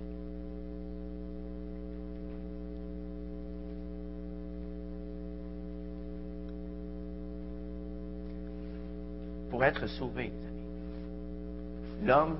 Pour 9.53 9.63
être 9.63 9.85
sauvé, 9.85 10.31
amis, 10.31 12.07
l'homme 12.07 12.39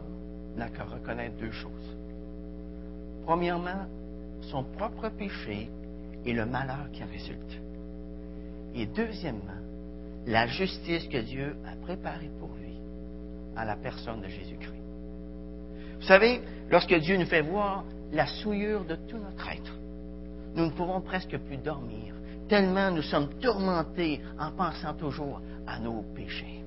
n'a 0.58 0.67
qu'à 0.69 0.84
reconnaître 0.84 1.38
deux 1.38 1.52
choses. 1.52 1.95
Premièrement, 3.23 3.86
son 4.49 4.63
propre 4.63 5.10
péché 5.10 5.69
et 6.26 6.34
le 6.34 6.47
malheur 6.47 6.89
qui 6.91 7.04
en 7.04 7.08
résulte. 7.08 7.62
Et 8.73 8.88
deuxièmement, 8.88 9.62
la 10.26 10.47
justice 10.47 11.08
que 11.08 11.19
Dieu 11.19 11.56
a 11.67 11.76
préparée 11.86 12.32
pour 12.39 12.49
lui 12.60 12.80
à 13.56 13.63
la 13.63 13.76
personne 13.76 14.21
de 14.21 14.28
Jésus-Christ. 14.28 14.84
Vous 15.99 16.08
savez, 16.08 16.41
lorsque 16.71 16.95
Dieu 16.95 17.15
nous 17.17 17.28
fait 17.28 17.43
voir 17.43 17.86
la 18.12 18.26
souillure 18.26 18.86
de 18.86 18.95
tout 18.95 19.19
notre 19.19 19.47
être, 19.49 19.78
nous 20.56 20.65
ne 20.65 20.71
pouvons 20.71 21.02
presque 21.02 21.38
plus 21.38 21.58
dormir, 21.58 22.15
tellement 22.49 22.89
nous 22.89 23.04
sommes 23.04 23.30
tourmentés 23.39 24.19
en 24.39 24.52
pensant 24.54 24.95
toujours 24.95 25.41
à 25.67 25.78
nos 25.78 26.02
péchés. 26.15 26.62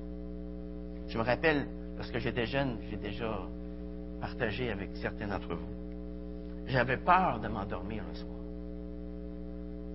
Je 1.07 1.17
me 1.17 1.23
rappelle, 1.23 1.67
lorsque 1.95 2.17
j'étais 2.17 2.45
jeune, 2.45 2.77
j'ai 2.89 2.97
déjà 2.97 3.39
partagé 4.19 4.71
avec 4.71 4.89
certains 4.95 5.27
d'entre 5.27 5.55
vous, 5.55 5.67
j'avais 6.65 6.97
peur 6.97 7.39
de 7.39 7.47
m'endormir 7.47 8.03
le 8.09 8.15
soir, 8.15 8.39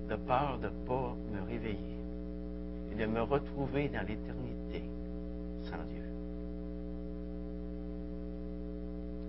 de 0.08 0.16
peur 0.16 0.58
de 0.58 0.68
ne 0.68 0.86
pas 0.86 1.14
me 1.32 1.42
réveiller 1.48 1.78
et 2.90 2.94
de 2.94 3.06
me 3.06 3.22
retrouver 3.22 3.88
dans 3.88 4.06
l'éternité 4.06 4.82
sans 5.64 5.84
Dieu. 5.84 6.04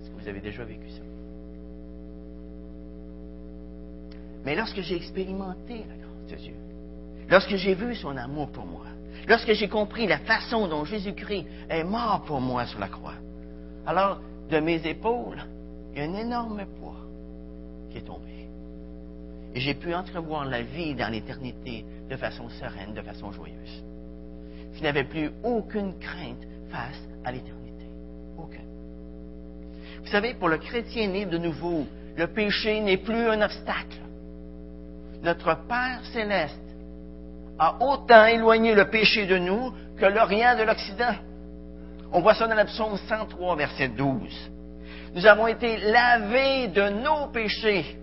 Est-ce 0.01 0.09
que 0.09 0.21
vous 0.21 0.27
avez 0.29 0.41
déjà 0.41 0.63
vécu 0.63 0.89
ça? 0.89 1.01
Mais 4.45 4.55
lorsque 4.55 4.81
j'ai 4.81 4.95
expérimenté 4.95 5.79
la 5.79 5.95
grâce 5.95 6.31
de 6.31 6.35
Dieu, 6.35 6.55
lorsque 7.29 7.55
j'ai 7.55 7.75
vu 7.75 7.95
son 7.95 8.15
amour 8.15 8.49
pour 8.51 8.65
moi, 8.65 8.85
lorsque 9.27 9.53
j'ai 9.53 9.67
compris 9.67 10.07
la 10.07 10.19
façon 10.19 10.67
dont 10.67 10.85
Jésus-Christ 10.85 11.45
est 11.69 11.83
mort 11.83 12.23
pour 12.25 12.41
moi 12.41 12.65
sur 12.65 12.79
la 12.79 12.87
croix, 12.87 13.15
alors 13.85 14.19
de 14.49 14.59
mes 14.59 14.85
épaules, 14.87 15.43
il 15.91 15.99
y 15.99 16.01
a 16.01 16.09
un 16.09 16.15
énorme 16.15 16.65
poids 16.79 17.01
qui 17.91 17.97
est 17.99 18.01
tombé. 18.01 18.47
Et 19.55 19.59
j'ai 19.59 19.75
pu 19.75 19.93
entrevoir 19.93 20.45
la 20.45 20.61
vie 20.61 20.95
dans 20.95 21.11
l'éternité 21.11 21.85
de 22.09 22.15
façon 22.15 22.49
sereine, 22.49 22.93
de 22.93 23.01
façon 23.01 23.31
joyeuse. 23.31 23.83
Je 24.73 24.81
n'avais 24.81 25.03
plus 25.03 25.29
aucune 25.43 25.97
crainte 25.99 26.43
face 26.69 27.07
à 27.23 27.31
l'éternité. 27.31 27.85
Aucune. 28.37 28.61
Vous 30.01 30.09
savez, 30.09 30.33
pour 30.33 30.49
le 30.49 30.57
chrétien 30.57 31.07
né 31.07 31.25
de 31.25 31.37
nouveau, 31.37 31.85
le 32.17 32.27
péché 32.27 32.81
n'est 32.81 32.97
plus 32.97 33.27
un 33.29 33.41
obstacle. 33.41 33.99
Notre 35.21 35.55
Père 35.67 36.01
céleste 36.11 36.59
a 37.59 37.75
autant 37.81 38.25
éloigné 38.25 38.73
le 38.73 38.89
péché 38.89 39.25
de 39.25 39.37
nous 39.37 39.73
que 39.97 40.05
l'Orient 40.05 40.57
de 40.57 40.63
l'Occident. 40.63 41.15
On 42.11 42.21
voit 42.21 42.33
ça 42.33 42.47
dans 42.47 42.55
la 42.55 42.65
psaume 42.65 42.97
103, 42.97 43.55
verset 43.55 43.89
12. 43.89 44.51
Nous 45.15 45.25
avons 45.25 45.47
été 45.47 45.77
lavés 45.77 46.67
de 46.67 46.89
nos 46.89 47.27
péchés 47.27 47.97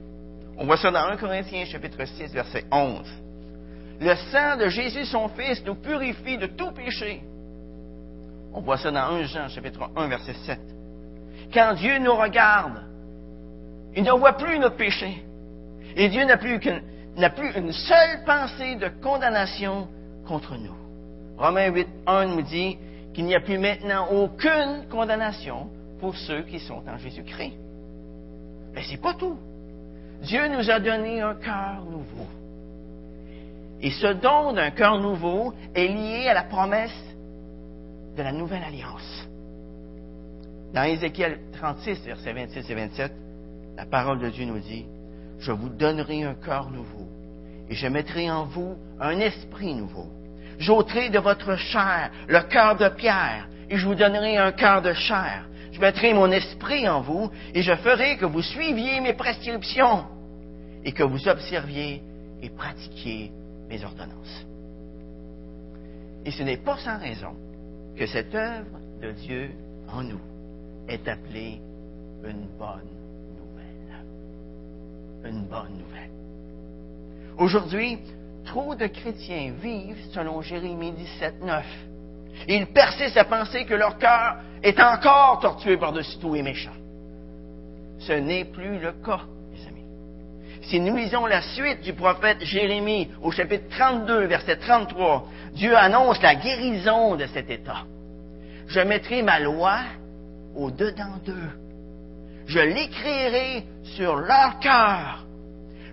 on 0.60 0.66
voit 0.66 0.76
ça 0.76 0.90
dans 0.90 1.06
1 1.06 1.16
Corinthiens 1.16 1.64
chapitre 1.64 2.04
6, 2.04 2.34
verset 2.34 2.64
11. 2.70 3.00
Le 3.98 4.14
sang 4.30 4.58
de 4.58 4.68
Jésus, 4.68 5.06
son 5.06 5.28
Fils, 5.30 5.64
nous 5.64 5.74
purifie 5.74 6.36
de 6.36 6.46
tout 6.46 6.70
péché. 6.72 7.22
On 8.52 8.60
voit 8.60 8.76
ça 8.76 8.90
dans 8.90 9.14
1 9.14 9.22
Jean 9.24 9.48
chapitre 9.48 9.88
1, 9.96 10.08
verset 10.08 10.34
7. 10.44 10.60
Quand 11.54 11.72
Dieu 11.72 11.98
nous 11.98 12.14
regarde, 12.14 12.82
il 13.96 14.02
ne 14.02 14.12
voit 14.12 14.34
plus 14.34 14.58
notre 14.58 14.76
péché. 14.76 15.24
Et 15.96 16.10
Dieu 16.10 16.24
n'a 16.26 16.36
plus, 16.36 16.60
n'a 17.20 17.30
plus 17.30 17.52
une 17.56 17.72
seule 17.72 18.24
pensée 18.24 18.76
de 18.76 18.88
condamnation 19.02 19.88
contre 20.26 20.56
nous. 20.56 20.74
Romains 21.38 21.68
8, 21.68 21.88
1 22.06 22.26
nous 22.26 22.42
dit 22.42 22.78
qu'il 23.14 23.24
n'y 23.24 23.35
a 23.35 23.40
plus 23.40 23.59
maintenant 23.59 24.09
aucune 24.11 24.87
condamnation 24.90 25.68
pour 25.98 26.16
ceux 26.16 26.42
qui 26.42 26.59
sont 26.61 26.83
en 26.88 26.96
Jésus-Christ. 26.98 27.54
Mais 28.74 28.83
c'est 28.88 29.00
pas 29.00 29.14
tout. 29.14 29.38
Dieu 30.22 30.48
nous 30.48 30.70
a 30.70 30.78
donné 30.80 31.20
un 31.20 31.35
cœur 31.35 31.85
nouveau. 31.85 32.26
Et 33.80 33.90
ce 33.90 34.09
don 34.09 34.52
d'un 34.52 34.70
cœur 34.70 34.98
nouveau 34.98 35.54
est 35.74 35.88
lié 35.88 36.28
à 36.28 36.35
la 36.35 36.44
promesse 36.44 37.14
de 38.16 38.22
la 38.22 38.33
nouvelle 38.33 38.62
alliance. 38.62 39.28
Dans 40.74 40.85
Ézéchiel 40.85 41.40
36, 41.52 42.04
versets 42.04 42.33
26 42.33 42.70
et 42.70 42.74
27, 42.74 43.12
la 43.76 43.87
parole 43.87 44.20
de 44.20 44.28
Dieu 44.28 44.44
nous 44.44 44.59
dit, 44.59 44.85
Je 45.38 45.52
vous 45.52 45.70
donnerai 45.70 46.22
un 46.22 46.35
cœur 46.35 46.70
nouveau, 46.70 47.09
et 47.70 47.74
je 47.74 47.87
mettrai 47.87 48.28
en 48.30 48.46
vous 48.46 48.76
un 49.00 49.20
esprit 49.20 49.74
nouveau. 49.74 50.09
J'ôterai 50.59 51.09
de 51.09 51.20
votre 51.20 51.56
chair 51.56 52.11
le 52.28 52.40
cœur 52.40 52.76
de 52.76 52.88
pierre, 52.88 53.48
et 53.70 53.76
je 53.76 53.87
vous 53.87 53.94
donnerai 53.94 54.37
un 54.37 54.50
cœur 54.52 54.83
de 54.83 54.92
chair. 54.92 55.46
Je 55.70 55.80
mettrai 55.80 56.12
mon 56.12 56.30
esprit 56.33 56.88
en 56.88 57.00
vous, 57.00 57.30
et 57.54 57.62
je 57.62 57.74
ferai 57.76 58.16
que 58.16 58.26
vous 58.26 58.42
suiviez 58.42 59.00
mes 59.00 59.14
prescriptions, 59.14 60.04
et 60.85 60.90
que 60.90 61.04
vous 61.04 61.28
observiez 61.28 62.02
et 62.42 62.50
pratiquiez 62.50 63.30
mes 63.68 63.83
ordonnances. 63.85 64.46
Et 66.26 66.33
ce 66.33 66.42
n'est 66.42 66.59
pas 66.59 66.76
sans 66.78 66.98
raison 66.98 67.37
que 67.96 68.06
cette 68.06 68.35
œuvre 68.35 68.78
de 69.00 69.12
Dieu 69.12 69.50
en 69.88 70.02
nous 70.02 70.20
est 70.88 71.06
appelée 71.06 71.61
une 72.24 72.48
bonne 72.59 72.90
nouvelle. 73.38 74.04
Une 75.24 75.44
bonne 75.44 75.78
nouvelle. 75.78 76.19
Aujourd'hui, 77.38 77.98
trop 78.44 78.74
de 78.74 78.86
chrétiens 78.86 79.52
vivent 79.60 80.04
selon 80.12 80.42
Jérémie 80.42 80.92
17, 80.92 81.42
9. 81.42 81.64
Ils 82.48 82.66
persistent 82.66 83.16
à 83.16 83.24
penser 83.24 83.64
que 83.64 83.74
leur 83.74 83.98
cœur 83.98 84.36
est 84.62 84.80
encore 84.80 85.40
tortueux 85.40 85.78
par-dessus 85.78 86.18
tout 86.18 86.34
et 86.34 86.42
méchant. 86.42 86.72
Ce 87.98 88.12
n'est 88.12 88.44
plus 88.44 88.78
le 88.78 88.92
cas, 88.92 89.20
mes 89.52 89.66
amis. 89.68 89.84
Si 90.62 90.80
nous 90.80 90.96
lisons 90.96 91.26
la 91.26 91.42
suite 91.42 91.82
du 91.82 91.92
prophète 91.92 92.42
Jérémie 92.42 93.08
au 93.22 93.30
chapitre 93.30 93.68
32, 93.76 94.26
verset 94.26 94.56
33, 94.56 95.26
Dieu 95.52 95.76
annonce 95.76 96.20
la 96.22 96.34
guérison 96.34 97.16
de 97.16 97.26
cet 97.26 97.50
état. 97.50 97.84
Je 98.66 98.80
mettrai 98.80 99.22
ma 99.22 99.40
loi 99.40 99.78
au-dedans 100.54 101.18
d'eux. 101.24 101.50
Je 102.46 102.60
l'écrirai 102.60 103.64
sur 103.82 104.16
leur 104.16 104.58
cœur. 104.60 105.26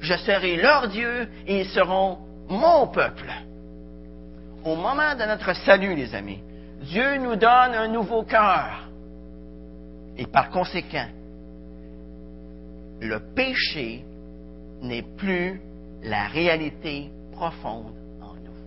Je 0.02 0.14
serai 0.14 0.58
leur 0.58 0.88
Dieu 0.90 1.28
et 1.48 1.62
ils 1.62 1.70
seront 1.70 2.18
mon 2.50 2.88
peuple. 2.88 3.32
Au 4.64 4.76
moment 4.76 5.16
de 5.16 5.24
notre 5.26 5.54
salut, 5.54 5.96
les 5.96 6.14
amis, 6.14 6.40
Dieu 6.82 7.18
nous 7.18 7.36
donne 7.36 7.74
un 7.74 7.88
nouveau 7.88 8.24
cœur. 8.24 8.90
Et 10.18 10.26
par 10.26 10.50
conséquent, 10.50 11.08
le 13.00 13.20
péché 13.36 14.04
n'est 14.82 15.06
plus 15.18 15.62
la 16.04 16.28
réalité 16.28 17.12
profonde 17.32 17.94
en 18.22 18.34
nous. 18.34 18.58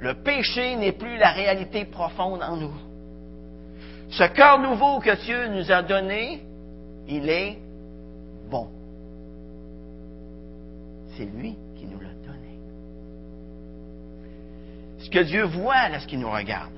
Le 0.00 0.14
péché 0.14 0.76
n'est 0.76 0.92
plus 0.92 1.16
la 1.18 1.32
réalité 1.32 1.84
profonde 1.84 2.42
en 2.42 2.56
nous. 2.56 2.74
Ce 4.10 4.24
cœur 4.24 4.58
nouveau 4.58 5.00
que 5.00 5.14
Dieu 5.24 5.48
nous 5.48 5.70
a 5.70 5.82
donné, 5.82 6.42
il 7.08 7.28
est 7.28 7.58
bon. 8.50 8.68
C'est 11.16 11.24
lui 11.24 11.56
qui 11.76 11.86
nous 11.86 12.00
l'a 12.00 12.14
donné. 12.26 12.58
Ce 14.98 15.10
que 15.10 15.20
Dieu 15.20 15.44
voit 15.44 15.88
lorsqu'il 15.88 16.20
nous 16.20 16.30
regarde, 16.30 16.72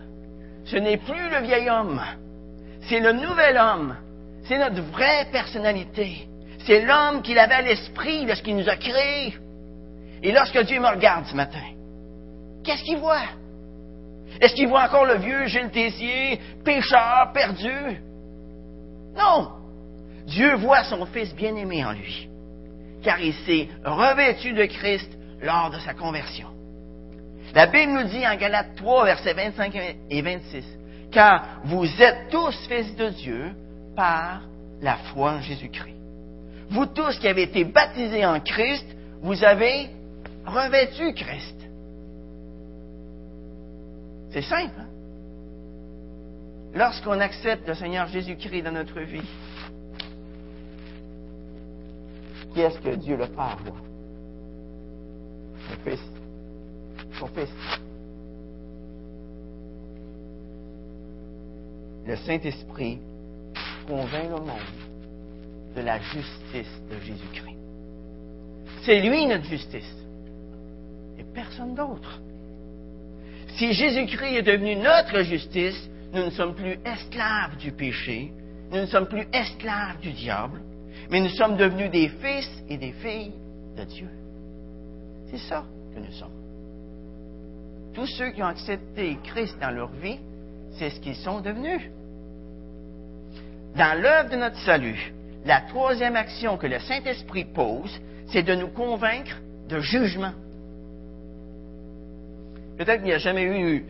ce 0.65 0.77
n'est 0.77 0.97
plus 0.97 1.31
le 1.31 1.43
vieil 1.43 1.69
homme, 1.69 2.01
c'est 2.89 3.01
le 3.01 3.13
nouvel 3.13 3.57
homme, 3.57 3.97
c'est 4.45 4.59
notre 4.59 4.83
vraie 4.83 5.27
personnalité. 5.31 6.29
C'est 6.67 6.83
l'homme 6.83 7.23
qu'il 7.23 7.39
avait 7.39 7.55
à 7.55 7.63
l'esprit 7.63 8.25
lorsqu'il 8.25 8.57
nous 8.57 8.69
a 8.69 8.77
créés. 8.77 9.35
Et 10.23 10.33
lorsque 10.33 10.59
Dieu 10.65 10.81
me 10.81 10.89
regarde 10.89 11.27
ce 11.27 11.37
matin, 11.37 11.65
qu'est-ce 12.65 12.83
qu'il 12.83 12.99
voit? 12.99 13.27
Est-ce 14.41 14.55
qu'il 14.55 14.69
voit 14.69 14.85
encore 14.85 15.05
le 15.05 15.17
vieux 15.17 15.47
Gilles 15.47 15.71
Tessier, 15.71 16.41
pécheur, 16.65 17.31
perdu? 17.35 18.01
Non. 19.15 19.51
Dieu 20.27 20.55
voit 20.57 20.85
son 20.85 21.05
Fils 21.07 21.35
bien-aimé 21.35 21.85
en 21.85 21.93
lui, 21.93 22.29
car 23.05 23.21
il 23.21 23.35
s'est 23.35 23.69
revêtu 23.85 24.53
de 24.53 24.65
Christ 24.65 25.11
lors 25.43 25.71
de 25.71 25.79
sa 25.79 25.95
conversion. 25.95 26.49
La 27.55 27.67
Bible 27.67 27.93
nous 27.93 28.09
dit 28.09 28.27
en 28.27 28.35
Galates 28.37 28.75
3, 28.77 29.05
versets 29.05 29.35
25 29.35 29.97
et 30.11 30.23
26, 30.23 30.65
car 31.13 31.61
vous 31.65 31.87
êtes 32.03 32.31
tous 32.31 32.57
fils 32.67 32.97
de 32.97 33.11
Dieu 33.11 33.53
par 33.95 34.43
la 34.81 34.97
foi 34.97 35.33
en 35.33 35.41
Jésus-Christ. 35.41 35.95
Vous 36.71 36.87
tous 36.87 37.19
qui 37.19 37.29
avez 37.29 37.43
été 37.43 37.65
baptisés 37.65 38.27
en 38.27 38.41
Christ, 38.41 38.87
vous 39.21 39.45
avez 39.45 39.91
revêtu 40.45 41.15
Christ. 41.15 41.57
C'est 44.31 44.43
simple. 44.43 44.75
Hein? 44.81 44.89
Lorsqu'on 46.75 47.21
accepte 47.21 47.69
le 47.69 47.75
Seigneur 47.75 48.09
Jésus-Christ 48.09 48.63
dans 48.63 48.73
notre 48.73 49.01
vie, 49.01 49.23
qui 52.55 52.61
est-ce 52.61 52.79
que 52.79 52.95
Dieu 52.95 53.17
le 53.17 53.27
Père 53.27 53.59
voit? 53.65 53.75
Le 55.71 55.91
Fils. 55.91 56.01
Son 57.19 57.27
Fils. 57.27 57.51
Le 62.07 62.17
Saint-Esprit 62.17 62.99
convainc 63.89 64.31
le 64.31 64.41
monde 64.41 64.85
de 65.75 65.81
la 65.81 65.99
justice 65.99 66.81
de 66.91 67.01
Jésus-Christ. 67.01 67.59
C'est 68.85 69.01
lui 69.01 69.27
notre 69.27 69.45
justice 69.45 69.97
et 71.19 71.25
personne 71.35 71.75
d'autre. 71.75 72.21
Si 73.57 73.73
Jésus-Christ 73.73 74.37
est 74.37 74.43
devenu 74.43 74.77
notre 74.77 75.23
justice, 75.23 75.89
nous 76.13 76.25
ne 76.25 76.31
sommes 76.31 76.55
plus 76.55 76.79
esclaves 76.85 77.57
du 77.57 77.73
péché, 77.73 78.33
nous 78.71 78.81
ne 78.81 78.87
sommes 78.87 79.07
plus 79.07 79.27
esclaves 79.33 79.99
du 80.01 80.13
diable, 80.13 80.61
mais 81.15 81.21
nous 81.21 81.29
sommes 81.29 81.57
devenus 81.57 81.93
des 81.93 82.09
fils 82.09 82.51
et 82.69 82.77
des 82.77 82.91
filles 82.91 83.31
de 83.77 83.85
Dieu. 83.85 84.09
C'est 85.31 85.39
ça 85.39 85.63
que 85.95 86.01
nous 86.01 86.11
sommes. 86.11 86.35
Tous 87.95 88.09
ceux 88.19 88.31
qui 88.31 88.43
ont 88.43 88.49
accepté 88.49 89.17
Christ 89.23 89.57
dans 89.61 89.71
leur 89.71 89.93
vie, 89.93 90.19
c'est 90.73 90.91
ce 90.91 90.99
qu'ils 90.99 91.15
sont 91.15 91.41
devenus. 91.41 91.83
Dans 93.77 93.97
l'œuvre 94.03 94.29
de 94.29 94.35
notre 94.35 94.59
salut, 94.65 95.15
la 95.47 95.61
troisième 95.61 96.17
action 96.17 96.57
que 96.57 96.67
le 96.67 96.81
Saint-Esprit 96.81 97.45
pose, 97.45 97.97
c'est 98.33 98.43
de 98.43 98.57
nous 98.57 98.71
convaincre 98.71 99.41
de 99.69 99.79
jugement. 99.79 100.33
Peut-être 102.77 102.97
qu'il 102.97 103.05
n'y 103.05 103.13
a 103.13 103.19
jamais 103.19 103.45
eu 103.45 103.87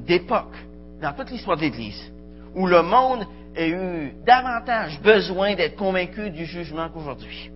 d'époque 0.00 0.54
dans 1.00 1.14
toute 1.14 1.30
l'histoire 1.30 1.56
de 1.56 1.62
l'Église 1.62 2.12
où 2.54 2.66
le 2.66 2.82
monde 2.82 3.26
ait 3.56 3.70
eu 3.70 4.12
davantage 4.24 5.00
besoin 5.00 5.54
d'être 5.54 5.76
convaincu 5.76 6.30
du 6.30 6.44
jugement 6.44 6.88
qu'aujourd'hui. 6.88 7.50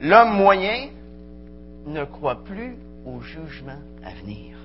L'homme 0.00 0.36
moyen 0.36 0.88
ne 1.86 2.04
croit 2.04 2.44
plus 2.44 2.76
au 3.06 3.20
jugement 3.20 3.80
à 4.04 4.10
venir. 4.20 4.56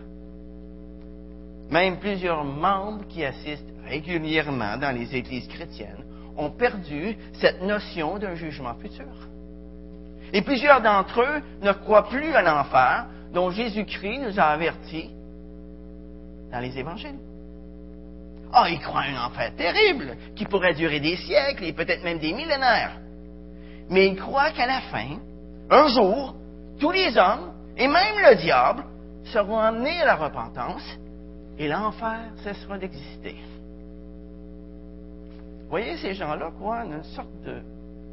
Même 1.69 1.97
plusieurs 1.97 2.43
membres 2.43 3.07
qui 3.07 3.23
assistent 3.23 3.73
régulièrement 3.87 4.77
dans 4.77 4.91
les 4.91 5.15
églises 5.15 5.47
chrétiennes 5.47 6.03
ont 6.37 6.49
perdu 6.49 7.15
cette 7.33 7.61
notion 7.61 8.17
d'un 8.17 8.35
jugement 8.35 8.73
futur. 8.75 9.05
Et 10.33 10.41
plusieurs 10.41 10.81
d'entre 10.81 11.21
eux 11.21 11.41
ne 11.61 11.71
croient 11.71 12.07
plus 12.07 12.33
à 12.33 12.41
l'enfer 12.41 13.05
dont 13.33 13.51
Jésus-Christ 13.51 14.19
nous 14.19 14.39
a 14.39 14.43
avertis 14.43 15.09
dans 16.51 16.59
les 16.59 16.77
évangiles. 16.77 17.19
Ah, 18.53 18.69
ils 18.69 18.79
croient 18.79 19.01
à 19.01 19.09
un 19.09 19.27
enfer 19.27 19.55
terrible 19.55 20.17
qui 20.35 20.45
pourrait 20.45 20.73
durer 20.73 20.99
des 20.99 21.15
siècles 21.15 21.63
et 21.63 21.73
peut-être 21.73 22.03
même 22.03 22.19
des 22.19 22.33
millénaires. 22.33 22.97
Mais 23.89 24.07
ils 24.07 24.19
croient 24.19 24.51
qu'à 24.51 24.65
la 24.65 24.81
fin, 24.81 25.17
un 25.69 25.87
jour, 25.87 26.35
tous 26.79 26.91
les 26.91 27.17
hommes 27.17 27.53
et 27.77 27.87
même 27.87 28.15
le 28.29 28.35
diable 28.35 28.83
seront 29.25 29.59
amenés 29.59 30.01
à 30.01 30.05
la 30.05 30.15
repentance 30.15 30.97
et 31.57 31.67
l'enfer 31.67 32.19
cessera 32.43 32.77
d'exister. 32.77 33.37
Voyez, 35.69 35.95
ces 35.97 36.13
gens-là 36.13 36.51
croient 36.59 36.83
en 36.85 36.91
une 36.91 37.03
sorte 37.03 37.41
de 37.45 37.61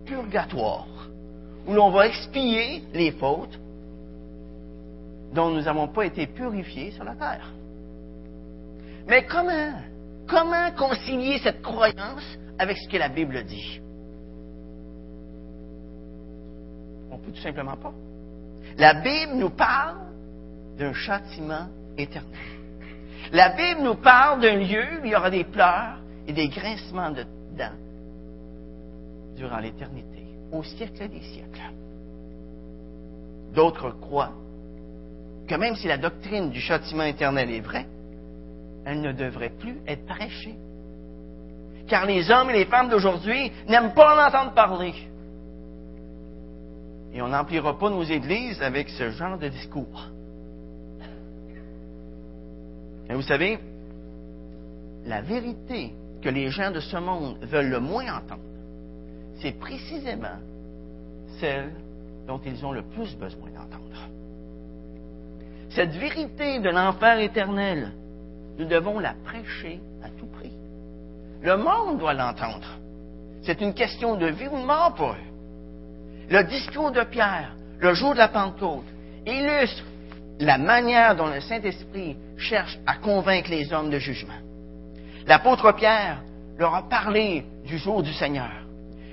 purgatoire 0.07 0.87
où 1.67 1.73
l'on 1.73 1.91
va 1.91 2.07
expier 2.07 2.85
les 2.95 3.11
fautes 3.13 3.59
dont 5.33 5.51
nous 5.51 5.63
n'avons 5.63 5.89
pas 5.89 6.07
été 6.07 6.27
purifiés 6.27 6.93
sur 6.93 7.05
la 7.05 7.15
terre. 7.15 7.53
Mais 9.07 9.25
comment, 9.25 9.73
comment 10.29 10.71
concilier 10.73 11.39
cette 11.39 11.63
croyance 11.63 12.39
avec 12.59 12.77
ce 12.77 12.89
que 12.89 12.97
la 12.97 13.09
Bible 13.09 13.45
dit? 13.45 13.81
On 17.11 17.19
peut 17.19 17.33
tout 17.33 17.41
simplement 17.41 17.77
pas. 17.77 17.93
La 18.77 18.95
Bible 18.95 19.35
nous 19.35 19.51
parle 19.51 19.99
d'un 20.77 20.93
châtiment 20.93 21.67
éternel. 21.97 22.39
La 23.33 23.51
Bible 23.51 23.83
nous 23.83 23.97
parle 23.97 24.41
d'un 24.41 24.57
lieu 24.57 25.01
où 25.01 25.05
il 25.05 25.11
y 25.11 25.17
aura 25.17 25.31
des 25.31 25.45
pleurs 25.45 25.99
et 26.27 26.33
des 26.33 26.49
grincements 26.49 27.11
de 27.11 27.25
dents 27.57 27.77
durant 29.37 29.59
l'éternité, 29.59 30.25
au 30.53 30.63
siècle 30.63 31.09
des 31.09 31.23
siècles. 31.23 31.73
D'autres 33.55 33.91
croient 34.01 34.35
que 35.47 35.55
même 35.55 35.75
si 35.77 35.89
la 35.89 35.97
doctrine 35.97 36.51
du 36.51 36.61
châtiment 36.61 37.05
éternel 37.05 37.51
est 37.51 37.61
vraie, 37.61 37.87
elle 38.89 39.03
ne 39.03 39.13
devrait 39.13 39.51
plus 39.51 39.77
être 39.87 40.07
prêchée 40.07 40.57
car 41.89 42.07
les 42.07 42.31
hommes 42.31 42.51
et 42.51 42.55
les 42.55 42.65
femmes 42.67 42.89
d'aujourd'hui 42.89 43.51
n'aiment 43.67 43.95
pas 43.95 44.15
en 44.15 44.29
entendre 44.29 44.53
parler. 44.53 44.95
Et 47.13 47.23
on 47.23 47.29
n'emplira 47.29 47.79
pas 47.79 47.91
nos 47.91 48.03
églises 48.03 48.63
avec 48.63 48.91
ce 48.91 49.11
genre 49.11 49.39
de 49.39 49.49
discours. 49.49 50.09
Et 53.09 53.15
vous 53.15 53.23
savez, 53.23 53.59
la 55.07 55.23
vérité 55.23 55.95
que 56.21 56.29
les 56.29 56.51
gens 56.51 56.71
de 56.71 56.81
ce 56.81 56.97
monde 56.99 57.39
veulent 57.43 57.71
le 57.71 57.81
moins 57.81 58.19
entendre, 58.19 58.43
c'est 59.41 59.59
précisément 59.59 60.39
celle 61.41 61.73
dont 62.27 62.41
ils 62.45 62.67
ont 62.67 62.73
le 62.73 62.83
plus 62.83 63.17
besoin 63.17 63.49
d'entendre. 63.49 64.09
Cette 65.71 65.93
vérité 65.93 66.61
de 66.61 66.69
l'enfer 66.69 67.19
éternel, 67.21 67.93
nous 68.59 68.67
devons 68.67 68.99
la 68.99 69.15
prêcher 69.25 69.81
à 70.03 70.09
tout 70.19 70.27
prix. 70.27 70.53
Le 71.43 71.57
monde 71.57 71.99
doit 71.99 72.15
l'entendre. 72.15 72.67
C'est 73.43 73.61
une 73.61 73.73
question 73.73 74.17
de 74.17 74.27
vie 74.27 74.49
ou 74.49 74.59
de 74.59 74.65
mort 74.67 74.95
pour 74.95 75.11
eux. 75.11 76.29
Le 76.29 76.43
discours 76.45 76.91
de 76.91 77.03
Pierre, 77.05 77.55
le 77.79 77.95
jour 77.95 78.13
de 78.13 78.19
la 78.19 78.29
Pentecôte, 78.29 78.85
illustre 79.25 79.85
la 80.41 80.59
manière 80.59 81.17
dont 81.17 81.29
le 81.29 81.41
Saint-Esprit 81.41 82.17
cherche 82.37 82.79
à 82.87 82.97
convaincre 82.97 83.51
les 83.51 83.73
hommes 83.73 83.91
de 83.91 83.99
jugement. 83.99 84.35
L'apôtre 85.27 85.73
Pierre 85.73 86.23
leur 86.59 86.75
a 86.75 86.89
parlé 86.89 87.45
du 87.65 87.79
jour 87.79 88.03
du 88.03 88.13
Seigneur. 88.13 88.51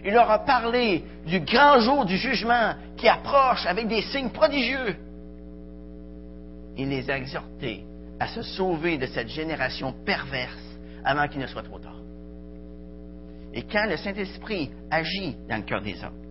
Il 0.03 0.13
leur 0.13 0.29
a 0.29 0.39
parlé 0.39 1.03
du 1.25 1.39
grand 1.39 1.79
jour 1.79 2.05
du 2.05 2.17
jugement 2.17 2.73
qui 2.97 3.07
approche 3.07 3.65
avec 3.65 3.87
des 3.87 4.01
signes 4.01 4.29
prodigieux. 4.29 4.95
Il 6.77 6.89
les 6.89 7.09
a 7.09 7.17
exhortés 7.17 7.85
à 8.19 8.27
se 8.27 8.41
sauver 8.41 8.97
de 8.97 9.05
cette 9.07 9.27
génération 9.27 9.93
perverse 10.05 10.77
avant 11.03 11.27
qu'il 11.27 11.41
ne 11.41 11.47
soit 11.47 11.63
trop 11.63 11.79
tard. 11.79 11.99
Et 13.53 13.63
quand 13.63 13.87
le 13.89 13.97
Saint-Esprit 13.97 14.71
agit 14.91 15.37
dans 15.47 15.57
le 15.57 15.63
cœur 15.63 15.81
des 15.81 16.03
hommes, 16.03 16.21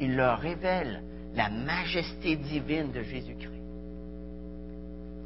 il 0.00 0.16
leur 0.16 0.38
révèle 0.38 1.02
la 1.34 1.50
majesté 1.50 2.36
divine 2.36 2.90
de 2.92 3.02
Jésus-Christ. 3.02 3.52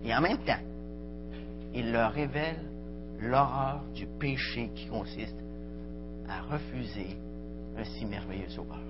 Et 0.05 0.15
en 0.15 0.21
même 0.21 0.39
temps, 0.39 0.61
il 1.75 1.93
leur 1.93 2.13
révèle 2.13 2.61
l'horreur 3.21 3.85
du 3.95 4.07
péché 4.19 4.71
qui 4.75 4.87
consiste 4.87 5.37
à 6.29 6.43
refuser 6.43 7.17
un 7.77 7.85
si 7.85 8.05
merveilleux 8.05 8.49
sauveur. 8.49 8.81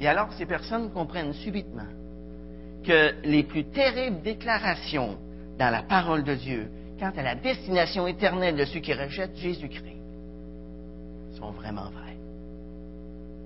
Et 0.00 0.08
alors 0.08 0.32
ces 0.32 0.46
personnes 0.46 0.90
comprennent 0.90 1.32
subitement 1.34 1.86
que 2.84 3.14
les 3.24 3.42
plus 3.42 3.64
terribles 3.64 4.22
déclarations 4.22 5.18
dans 5.58 5.70
la 5.70 5.82
parole 5.82 6.24
de 6.24 6.34
Dieu 6.34 6.70
quant 6.98 7.12
à 7.16 7.22
la 7.22 7.34
destination 7.34 8.06
éternelle 8.06 8.56
de 8.56 8.64
ceux 8.64 8.80
qui 8.80 8.92
rejettent 8.92 9.36
Jésus-Christ 9.36 10.00
sont 11.40 11.50
vraiment 11.52 11.90
vraies. 11.90 12.18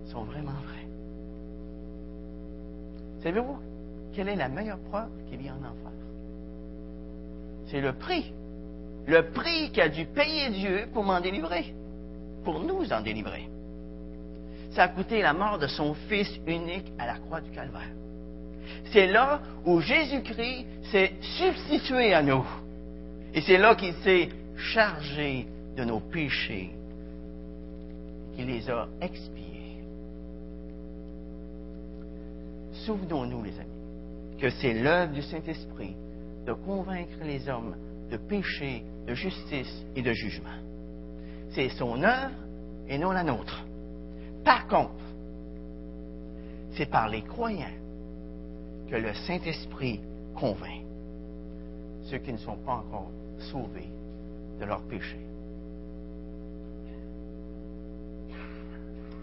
Sont 0.07 0.25
vraiment 0.25 0.53
vraies. 0.53 0.88
Savez-vous 3.23 3.59
quelle 4.14 4.29
est 4.29 4.37
la 4.37 4.49
meilleure 4.49 4.79
preuve 4.90 5.11
qu'il 5.29 5.44
y 5.44 5.49
a 5.49 5.53
en 5.53 5.59
enfer? 5.59 5.90
C'est 7.66 7.81
le 7.81 7.92
prix. 7.92 8.33
Le 9.07 9.31
prix 9.31 9.70
qu'a 9.73 9.88
dû 9.88 10.07
payer 10.07 10.51
Dieu 10.51 10.87
pour 10.92 11.05
m'en 11.05 11.20
délivrer. 11.20 11.75
Pour 12.44 12.61
nous 12.61 12.92
en 12.92 13.01
délivrer. 13.01 13.49
Ça 14.70 14.85
a 14.85 14.88
coûté 14.88 15.23
la 15.23 15.33
mort 15.33 15.59
de 15.59 15.66
son 15.66 15.94
Fils 16.09 16.29
unique 16.47 16.92
à 16.99 17.07
la 17.07 17.18
croix 17.18 17.40
du 17.40 17.51
Calvaire. 17.51 17.90
C'est 18.92 19.07
là 19.07 19.40
où 19.64 19.81
Jésus-Christ 19.81 20.66
s'est 20.90 21.12
substitué 21.20 22.14
à 22.14 22.22
nous. 22.22 22.44
Et 23.35 23.40
c'est 23.40 23.59
là 23.59 23.74
qu'il 23.74 23.94
s'est 23.94 24.29
chargé 24.57 25.46
de 25.77 25.85
nos 25.85 26.00
péchés, 26.00 26.70
qu'il 28.37 28.46
les 28.46 28.70
a 28.70 28.87
expiés. 29.00 29.44
Souvenons-nous, 32.85 33.42
les 33.42 33.59
amis, 33.59 34.38
que 34.38 34.50
c'est 34.50 34.74
l'œuvre 34.74 35.12
du 35.12 35.22
Saint-Esprit 35.22 35.96
de 36.46 36.53
convaincre 36.53 37.24
les 37.24 37.48
hommes 37.48 37.74
de 38.11 38.16
péché, 38.16 38.85
de 39.07 39.14
justice 39.14 39.85
et 39.96 40.03
de 40.03 40.12
jugement. 40.12 40.61
C'est 41.50 41.70
son 41.70 42.03
œuvre 42.03 42.35
et 42.88 42.98
non 42.98 43.12
la 43.12 43.24
nôtre. 43.24 43.64
Par 44.44 44.66
contre, 44.68 44.92
c'est 46.77 46.90
par 46.90 47.09
les 47.09 47.22
croyants 47.22 47.64
le 48.97 49.13
Saint-Esprit 49.15 50.01
convainc 50.35 50.85
ceux 52.05 52.19
qui 52.19 52.33
ne 52.33 52.39
sont 52.39 52.57
pas 52.57 52.75
encore 52.75 53.11
sauvés 53.39 53.89
de 54.61 54.65
leurs 54.65 54.83
péchés. 54.83 55.21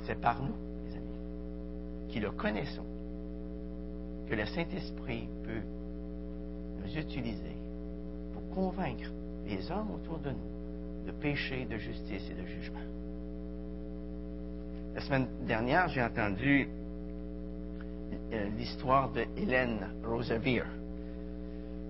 C'est 0.04 0.20
par 0.20 0.42
nous, 0.42 0.56
les 0.86 0.98
amis, 0.98 2.10
qui 2.10 2.20
le 2.20 2.32
connaissons, 2.32 2.86
que 4.28 4.36
le 4.36 4.46
Saint-Esprit 4.46 5.28
peut 5.44 5.62
nous 6.84 6.98
utiliser 6.98 7.56
pour 8.34 8.56
convaincre 8.56 9.12
les 9.46 9.70
hommes 9.72 9.92
autour 9.92 10.18
de 10.20 10.32
nous 10.32 11.06
de 11.06 11.12
péché, 11.12 11.66
de 11.66 11.78
justice 11.78 12.30
et 12.30 12.42
de 12.42 12.46
jugement. 12.46 12.80
La 14.94 15.02
semaine 15.02 15.28
dernière, 15.48 15.88
j'ai 15.88 16.04
entendu 16.04 16.68
l'histoire 18.58 19.12
de 19.12 19.26
Hélène 19.38 19.90
Roseveare. 20.04 20.68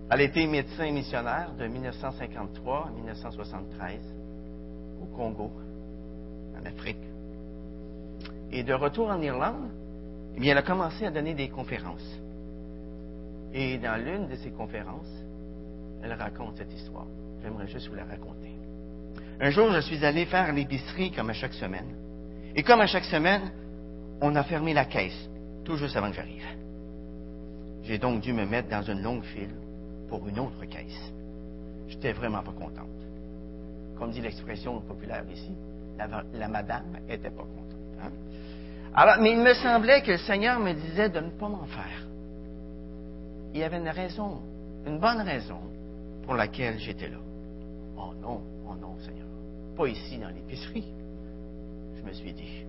Elle 0.10 0.22
était 0.22 0.46
médecin 0.46 0.92
missionnaire 0.92 1.54
de 1.58 1.68
1953 1.68 2.88
à 2.88 2.92
1973 2.92 4.00
au 5.02 5.06
Congo, 5.16 5.52
en 6.60 6.66
Afrique. 6.66 6.98
Et 8.52 8.64
de 8.64 8.74
retour 8.74 9.08
en 9.08 9.22
Irlande, 9.22 9.70
eh 10.38 10.48
elle 10.48 10.58
a 10.58 10.64
commencé 10.64 11.06
à 11.06 11.12
donner 11.12 11.34
des 11.34 11.50
conférences. 11.50 12.20
Et 13.54 13.78
dans 13.78 14.04
l'une 14.04 14.28
de 14.28 14.36
ces 14.36 14.52
conférences, 14.52 15.12
elle 16.04 16.14
raconte 16.14 16.58
cette 16.58 16.74
histoire. 16.74 17.08
J'aimerais 17.42 17.68
juste 17.68 17.88
vous 17.88 17.96
la 17.96 18.06
raconter. 18.06 18.52
Un 19.40 19.50
jour, 19.50 19.72
je 19.72 19.80
suis 19.80 20.06
allé 20.06 20.26
faire 20.26 20.54
l'épicerie 20.54 21.12
comme 21.12 21.30
à 21.30 21.34
chaque 21.34 21.54
semaine. 21.54 21.96
Et 22.56 22.64
comme 22.64 22.82
à 22.82 22.88
chaque 22.88 23.06
semaine, 23.06 23.52
on 24.22 24.36
a 24.36 24.44
fermé 24.44 24.74
la 24.74 24.86
caisse 24.86 25.30
tout 25.64 25.76
juste 25.78 25.96
avant 25.96 26.10
que 26.10 26.16
j'arrive. 26.16 26.46
J'ai 27.84 27.98
donc 27.98 28.22
dû 28.22 28.34
me 28.34 28.46
mettre 28.46 28.70
dans 28.70 28.82
une 28.84 29.02
longue 29.02 29.24
file 29.24 29.56
pour 30.08 30.28
une 30.28 30.40
autre 30.40 30.64
caisse. 30.66 31.12
J'étais 31.88 32.14
vraiment 32.14 32.44
pas 32.44 32.52
contente. 32.52 32.88
Comme 33.98 34.12
dit 34.12 34.22
l'expression 34.22 34.80
populaire 34.82 35.24
ici, 35.32 35.52
la, 36.34 36.48
madame 36.48 36.98
était 37.08 37.30
pas 37.30 37.44
contente. 37.44 37.76
Hein? 38.04 38.12
Alors, 38.94 39.16
mais 39.22 39.32
il 39.32 39.40
me 39.40 39.54
semblait 39.54 40.02
que 40.02 40.12
le 40.12 40.18
Seigneur 40.18 40.60
me 40.60 40.74
disait 40.74 41.10
de 41.10 41.20
ne 41.20 41.30
pas 41.30 41.48
m'en 41.48 41.66
faire. 41.66 42.08
Il 43.54 43.60
y 43.60 43.64
avait 43.64 43.78
une 43.78 43.90
raison, 43.90 44.42
une 44.86 45.00
bonne 45.00 45.22
raison 45.22 45.60
pour 46.24 46.36
laquelle 46.36 46.80
j'étais 46.80 47.10
là. 47.10 47.18
Oh 47.98 48.14
non, 48.22 48.42
oh 48.68 48.76
non, 48.76 48.98
Seigneur. 49.00 49.28
Pas 49.76 49.88
ici 49.88 50.18
dans 50.18 50.30
l'épicerie. 50.30 50.92
Je 51.98 52.02
me 52.02 52.14
suis 52.14 52.34
dit. 52.34 52.64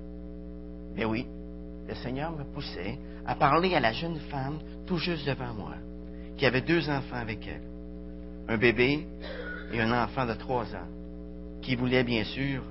Mais 0.94 1.04
oui, 1.04 1.26
le 1.88 1.94
Seigneur 1.94 2.32
me 2.32 2.44
poussait 2.44 2.98
à 3.26 3.34
parler 3.34 3.74
à 3.74 3.80
la 3.80 3.92
jeune 3.92 4.18
femme 4.30 4.58
tout 4.86 4.98
juste 4.98 5.26
devant 5.26 5.52
moi, 5.54 5.74
qui 6.36 6.46
avait 6.46 6.60
deux 6.60 6.88
enfants 6.88 7.16
avec 7.16 7.46
elle, 7.46 7.62
un 8.48 8.56
bébé 8.56 9.06
et 9.72 9.80
un 9.80 10.04
enfant 10.04 10.26
de 10.26 10.34
trois 10.34 10.64
ans, 10.74 10.88
qui 11.60 11.76
voulait 11.76 12.04
bien 12.04 12.24
sûr 12.24 12.62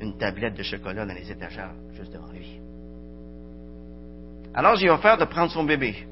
une 0.00 0.16
tablette 0.16 0.54
de 0.54 0.62
chocolat 0.62 1.06
dans 1.06 1.14
les 1.14 1.30
étagères 1.30 1.74
juste 1.94 2.12
devant 2.12 2.30
lui. 2.32 2.60
Alors 4.54 4.76
j'ai 4.76 4.90
offert 4.90 5.16
de 5.16 5.24
prendre 5.24 5.50
son 5.50 5.64
bébé. 5.64 6.06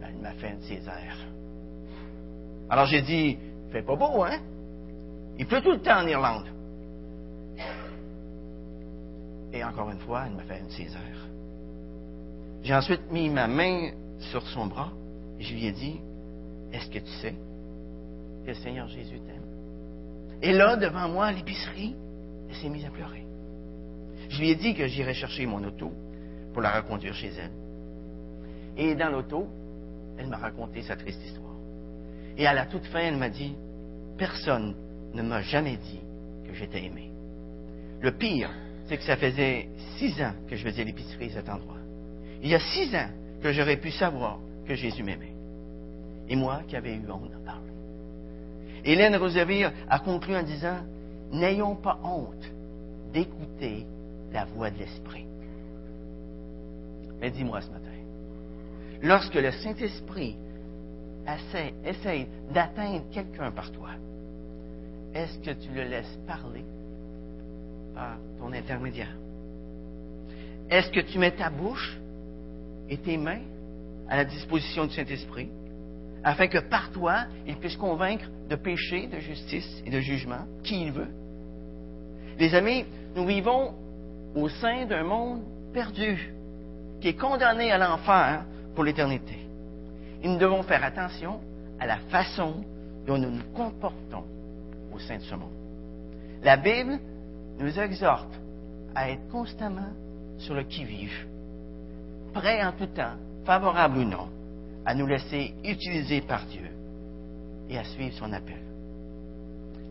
Ben, 0.00 0.08
il 0.14 0.20
m'a 0.20 0.32
fait 0.32 0.48
un 0.48 0.60
Césaire. 0.60 1.16
Alors 2.68 2.86
j'ai 2.86 3.02
dit, 3.02 3.38
fait 3.70 3.82
pas 3.82 3.96
beau, 3.96 4.22
hein? 4.24 4.38
Il 5.38 5.46
pleut 5.46 5.60
tout 5.60 5.72
le 5.72 5.80
temps 5.80 6.00
en 6.00 6.06
Irlande. 6.06 6.46
Et 9.52 9.62
encore 9.62 9.90
une 9.90 9.98
fois, 9.98 10.24
il 10.28 10.36
m'a 10.36 10.42
fait 10.42 10.60
une 10.60 10.70
Césaire. 10.70 11.28
J'ai 12.62 12.74
ensuite 12.74 13.10
mis 13.10 13.28
ma 13.28 13.48
main 13.48 13.90
sur 14.30 14.46
son 14.48 14.66
bras 14.66 14.92
et 15.38 15.42
je 15.42 15.52
lui 15.52 15.66
ai 15.66 15.72
dit, 15.72 16.00
est-ce 16.72 16.88
que 16.88 17.00
tu 17.00 17.10
sais 17.20 17.34
que 18.44 18.48
le 18.48 18.54
Seigneur 18.54 18.86
Jésus 18.88 19.18
t'aime? 19.18 19.42
Et 20.42 20.52
là, 20.52 20.76
devant 20.76 21.08
moi, 21.08 21.26
à 21.26 21.32
l'épicerie, 21.32 21.94
elle 22.48 22.56
s'est 22.56 22.68
mise 22.68 22.84
à 22.84 22.90
pleurer. 22.90 23.26
Je 24.28 24.38
lui 24.38 24.50
ai 24.50 24.54
dit 24.54 24.74
que 24.74 24.86
j'irais 24.86 25.14
chercher 25.14 25.44
mon 25.46 25.62
auto 25.64 25.92
pour 26.52 26.62
la 26.62 26.70
reconduire 26.80 27.14
chez 27.14 27.32
elle. 27.36 27.50
Et 28.76 28.94
dans 28.94 29.10
l'auto, 29.10 29.48
elle 30.18 30.28
m'a 30.28 30.38
raconté 30.38 30.82
sa 30.82 30.96
triste 30.96 31.20
histoire. 31.24 31.56
Et 32.36 32.46
à 32.46 32.54
la 32.54 32.66
toute 32.66 32.86
fin, 32.86 33.00
elle 33.00 33.16
m'a 33.16 33.28
dit, 33.28 33.56
personne 34.16 34.74
ne 35.14 35.22
m'a 35.22 35.42
jamais 35.42 35.76
dit 35.76 36.00
que 36.46 36.54
j'étais 36.54 36.84
aimé. 36.84 37.10
Le 38.00 38.12
pire, 38.12 38.50
c'est 38.86 38.96
que 38.96 39.04
ça 39.04 39.16
faisait 39.16 39.68
six 39.98 40.22
ans 40.22 40.32
que 40.48 40.56
je 40.56 40.64
faisais 40.64 40.84
l'épicerie 40.84 41.30
à 41.30 41.34
cet 41.34 41.48
endroit 41.48 41.76
il 42.42 42.48
y 42.50 42.54
a 42.54 42.60
six 42.60 42.94
ans 42.94 43.08
que 43.40 43.52
j'aurais 43.52 43.76
pu 43.76 43.90
savoir 43.90 44.38
que 44.66 44.74
Jésus 44.74 45.02
m'aimait. 45.02 45.32
Et 46.28 46.36
moi 46.36 46.62
qui 46.66 46.76
avais 46.76 46.94
eu 46.94 47.10
honte 47.10 47.30
d'en 47.30 47.44
parler. 47.44 47.72
Hélène 48.84 49.16
Rosevier 49.16 49.68
a 49.88 49.98
conclu 50.00 50.36
en 50.36 50.42
disant, 50.42 50.78
n'ayons 51.32 51.76
pas 51.76 51.98
honte 52.02 52.50
d'écouter 53.12 53.86
la 54.32 54.44
voix 54.44 54.70
de 54.70 54.78
l'Esprit. 54.78 55.26
Mais 57.20 57.30
dis-moi 57.30 57.60
ce 57.60 57.70
matin, 57.70 57.86
lorsque 59.02 59.34
le 59.34 59.52
Saint-Esprit 59.52 60.36
essaie, 61.26 61.74
essaye 61.84 62.26
d'atteindre 62.52 63.04
quelqu'un 63.12 63.52
par 63.52 63.70
toi, 63.70 63.90
est-ce 65.14 65.38
que 65.38 65.52
tu 65.52 65.70
le 65.72 65.84
laisses 65.84 66.18
parler 66.26 66.64
par 67.94 68.16
ton 68.38 68.52
intermédiaire? 68.52 69.14
Est-ce 70.70 70.90
que 70.90 71.00
tu 71.00 71.18
mets 71.18 71.32
ta 71.32 71.50
bouche 71.50 71.98
et 72.92 72.98
tes 72.98 73.16
mains 73.16 73.40
à 74.06 74.16
la 74.16 74.24
disposition 74.26 74.84
du 74.84 74.94
Saint-Esprit 74.94 75.48
afin 76.22 76.46
que 76.46 76.58
par 76.58 76.90
toi, 76.92 77.24
il 77.46 77.56
puisse 77.56 77.76
convaincre 77.76 78.26
de 78.48 78.54
péché, 78.54 79.06
de 79.06 79.18
justice 79.18 79.82
et 79.86 79.90
de 79.90 79.98
jugement 79.98 80.44
qui 80.62 80.82
il 80.82 80.92
veut? 80.92 81.08
Les 82.38 82.54
amis, 82.54 82.84
nous 83.16 83.26
vivons 83.26 83.74
au 84.34 84.48
sein 84.48 84.84
d'un 84.84 85.04
monde 85.04 85.42
perdu 85.72 86.32
qui 87.00 87.08
est 87.08 87.18
condamné 87.18 87.72
à 87.72 87.78
l'enfer 87.78 88.44
pour 88.74 88.84
l'éternité. 88.84 89.38
Et 90.22 90.28
nous 90.28 90.38
devons 90.38 90.62
faire 90.62 90.84
attention 90.84 91.40
à 91.80 91.86
la 91.86 91.96
façon 91.96 92.62
dont 93.06 93.18
nous 93.18 93.30
nous 93.30 93.44
comportons 93.54 94.24
au 94.94 94.98
sein 94.98 95.16
de 95.16 95.22
ce 95.22 95.34
monde. 95.34 95.50
La 96.42 96.56
Bible 96.56 96.98
nous 97.58 97.80
exhorte 97.80 98.38
à 98.94 99.10
être 99.10 99.28
constamment 99.28 99.92
sur 100.38 100.54
le 100.54 100.64
qui-vive, 100.64 101.26
prêt 102.32 102.62
en 102.64 102.72
tout 102.72 102.86
temps, 102.86 103.16
favorable 103.44 103.98
ou 103.98 104.04
non, 104.04 104.28
à 104.84 104.94
nous 104.94 105.06
laisser 105.06 105.54
utiliser 105.64 106.20
par 106.22 106.44
Dieu 106.46 106.68
et 107.68 107.78
à 107.78 107.84
suivre 107.84 108.14
son 108.14 108.32
appel. 108.32 108.60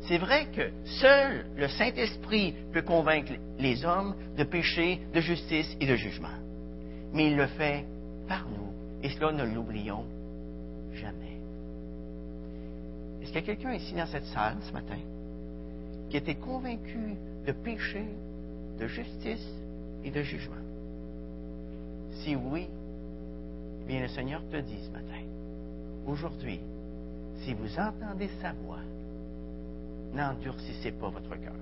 C'est 0.07 0.17
vrai 0.17 0.47
que 0.47 0.71
seul 0.85 1.45
le 1.55 1.67
Saint-Esprit 1.67 2.55
peut 2.73 2.81
convaincre 2.81 3.33
les 3.59 3.85
hommes 3.85 4.15
de 4.35 4.43
péché, 4.43 4.99
de 5.13 5.21
justice 5.21 5.77
et 5.79 5.85
de 5.85 5.95
jugement. 5.95 6.27
Mais 7.13 7.27
il 7.27 7.37
le 7.37 7.47
fait 7.47 7.85
par 8.27 8.47
nous, 8.49 8.73
et 9.03 9.09
cela 9.09 9.31
ne 9.31 9.43
l'oublions 9.43 10.05
jamais. 10.93 11.37
Est-ce 13.21 13.27
qu'il 13.27 13.35
y 13.35 13.43
a 13.43 13.55
quelqu'un 13.55 13.73
ici 13.73 13.93
dans 13.93 14.07
cette 14.07 14.25
salle 14.25 14.57
ce 14.67 14.73
matin 14.73 14.97
qui 16.09 16.17
était 16.17 16.35
convaincu 16.35 17.15
de 17.45 17.51
péché, 17.51 18.03
de 18.79 18.87
justice 18.87 19.47
et 20.03 20.09
de 20.11 20.23
jugement? 20.23 20.55
Si 22.11 22.35
oui, 22.35 22.67
bien 23.87 24.01
le 24.01 24.07
Seigneur 24.09 24.41
te 24.51 24.57
dit 24.57 24.77
ce 24.83 24.91
matin, 24.91 25.23
aujourd'hui, 26.05 26.59
si 27.43 27.53
vous 27.53 27.79
entendez 27.79 28.29
sa 28.41 28.53
voix, 28.53 28.79
n'endurcissez 30.13 30.91
pas 30.91 31.09
votre 31.09 31.35
cœur. 31.39 31.53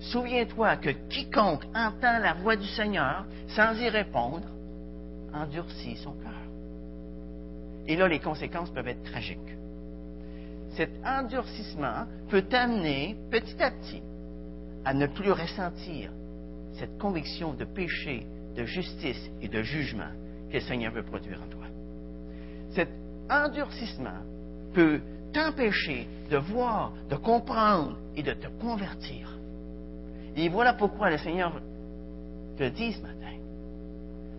Souviens-toi 0.00 0.76
que 0.76 0.90
quiconque 1.08 1.64
entend 1.74 2.18
la 2.20 2.34
voix 2.34 2.56
du 2.56 2.66
Seigneur 2.68 3.26
sans 3.48 3.74
y 3.74 3.88
répondre, 3.88 4.46
endurcit 5.34 5.96
son 5.96 6.12
cœur. 6.12 6.32
Et 7.86 7.96
là, 7.96 8.06
les 8.06 8.20
conséquences 8.20 8.70
peuvent 8.70 8.88
être 8.88 9.02
tragiques. 9.02 9.38
Cet 10.76 10.90
endurcissement 11.04 12.04
peut 12.28 12.42
t'amener 12.42 13.16
petit 13.30 13.60
à 13.60 13.70
petit 13.70 14.02
à 14.84 14.94
ne 14.94 15.06
plus 15.06 15.32
ressentir 15.32 16.12
cette 16.74 16.98
conviction 16.98 17.54
de 17.54 17.64
péché, 17.64 18.24
de 18.56 18.64
justice 18.64 19.30
et 19.40 19.48
de 19.48 19.62
jugement 19.62 20.10
que 20.50 20.54
le 20.54 20.60
Seigneur 20.60 20.92
veut 20.92 21.02
produire 21.02 21.40
en 21.42 21.48
toi. 21.48 21.66
Cet 22.70 22.88
endurcissement 23.30 24.22
peut 24.74 25.00
t'empêcher 25.32 26.08
de 26.30 26.36
voir, 26.36 26.92
de 27.08 27.16
comprendre 27.16 27.98
et 28.16 28.22
de 28.22 28.32
te 28.32 28.48
convertir. 28.60 29.38
Et 30.36 30.48
voilà 30.48 30.74
pourquoi 30.74 31.10
le 31.10 31.18
Seigneur 31.18 31.60
te 32.56 32.68
dit 32.68 32.92
ce 32.92 33.02
matin, 33.02 33.36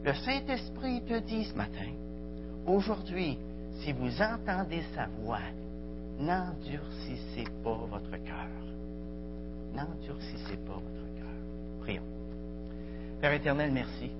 le 0.03 0.13
Saint-Esprit 0.13 1.01
te 1.05 1.19
dit 1.19 1.45
ce 1.45 1.55
matin, 1.55 1.91
aujourd'hui, 2.65 3.37
si 3.81 3.91
vous 3.93 4.21
entendez 4.21 4.83
sa 4.95 5.07
voix, 5.21 5.39
n'endurcissez 6.19 7.45
pas 7.63 7.85
votre 7.89 8.11
cœur. 8.23 8.47
N'endurcissez 9.73 10.57
pas 10.65 10.73
votre 10.73 11.15
cœur. 11.15 11.81
Prions. 11.81 12.18
Père 13.21 13.33
éternel, 13.33 13.71
merci. 13.71 14.11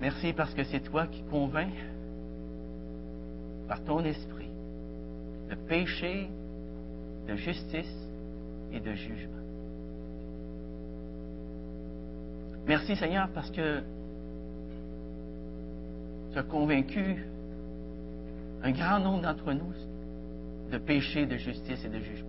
Merci 0.00 0.32
parce 0.32 0.52
que 0.54 0.64
c'est 0.64 0.80
toi 0.80 1.06
qui 1.06 1.22
convaincs 1.24 1.72
par 3.68 3.84
ton 3.84 4.04
esprit 4.04 4.48
de 5.48 5.54
péché, 5.54 6.28
de 7.28 7.36
justice 7.36 8.08
et 8.72 8.80
de 8.80 8.92
jugement. 8.94 9.30
Merci 12.66 12.96
Seigneur 12.96 13.28
parce 13.34 13.50
que 13.50 13.82
tu 16.32 16.38
as 16.38 16.42
convaincu 16.42 17.24
un 18.62 18.70
grand 18.72 18.98
nombre 18.98 19.22
d'entre 19.22 19.52
nous 19.52 19.72
de 20.70 20.78
péché, 20.78 21.26
de 21.26 21.36
justice 21.36 21.84
et 21.84 21.88
de 21.88 21.98
jugement. 21.98 22.28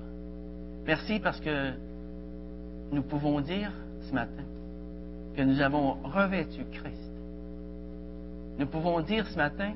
Merci 0.85 1.19
parce 1.19 1.39
que 1.39 1.73
nous 2.91 3.03
pouvons 3.03 3.39
dire 3.41 3.71
matin 4.13 4.43
que 5.35 5.41
nous 5.41 5.61
avons 5.61 5.93
revêtu 6.03 6.65
Christ. 6.71 7.11
Nous 8.57 8.67
pouvons 8.67 9.01
dire 9.01 9.27
ce 9.27 9.37
matin 9.37 9.73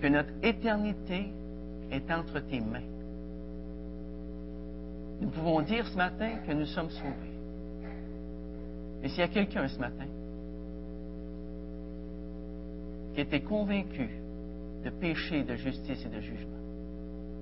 que 0.00 0.06
notre 0.06 0.32
éternité 0.42 1.32
est 1.90 2.10
entre 2.10 2.40
tes 2.40 2.60
mains. 2.60 2.80
Nous 5.20 5.28
pouvons 5.28 5.60
dire 5.62 5.86
ce 5.86 5.96
matin 5.96 6.36
que 6.46 6.52
nous 6.52 6.66
sommes 6.66 6.90
sauvés. 6.90 7.30
Mais 9.02 9.08
s'il 9.08 9.20
y 9.20 9.22
a 9.22 9.28
quelqu'un 9.28 9.68
ce 9.68 9.78
matin 9.78 10.06
qui 13.14 13.20
était 13.20 13.40
convaincu 13.40 14.08
de 14.84 14.90
péché, 14.90 15.42
de 15.42 15.56
justice 15.56 16.04
et 16.04 16.08
de 16.08 16.20
jugement, 16.20 16.50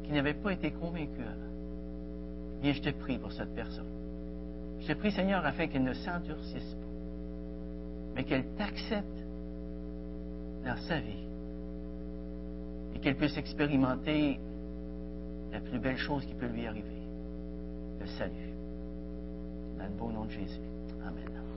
qui 0.05 0.13
n'avait 0.13 0.35
pas 0.35 0.53
été 0.53 0.71
convaincu 0.71 1.21
avant, 1.21 2.63
bien 2.63 2.73
je 2.73 2.81
te 2.81 2.91
prie 2.91 3.19
pour 3.19 3.33
cette 3.33 3.55
personne. 3.55 3.85
Je 4.81 4.93
prie, 4.95 5.13
Seigneur, 5.13 5.45
afin 5.45 5.67
qu'elle 5.67 5.85
ne 5.85 5.93
s'endurcisse 5.93 6.75
pas, 6.75 6.89
mais 8.15 8.25
qu'elle 8.25 8.47
t'accepte 8.57 9.25
dans 10.65 10.77
sa 10.89 11.01
vie 11.01 11.27
et 12.95 12.99
qu'elle 13.01 13.17
puisse 13.17 13.37
expérimenter 13.37 14.39
la 15.53 15.61
plus 15.61 15.79
belle 15.79 15.99
chose 15.99 16.25
qui 16.27 16.35
peut 16.35 16.47
lui 16.47 16.67
arriver, 16.67 17.03
le 18.01 18.07
salut. 18.07 18.55
Dans 19.79 19.85
le 19.85 19.91
beau 19.91 20.11
nom 20.11 20.25
de 20.25 20.31
Jésus. 20.31 20.61
Amen. 21.07 21.48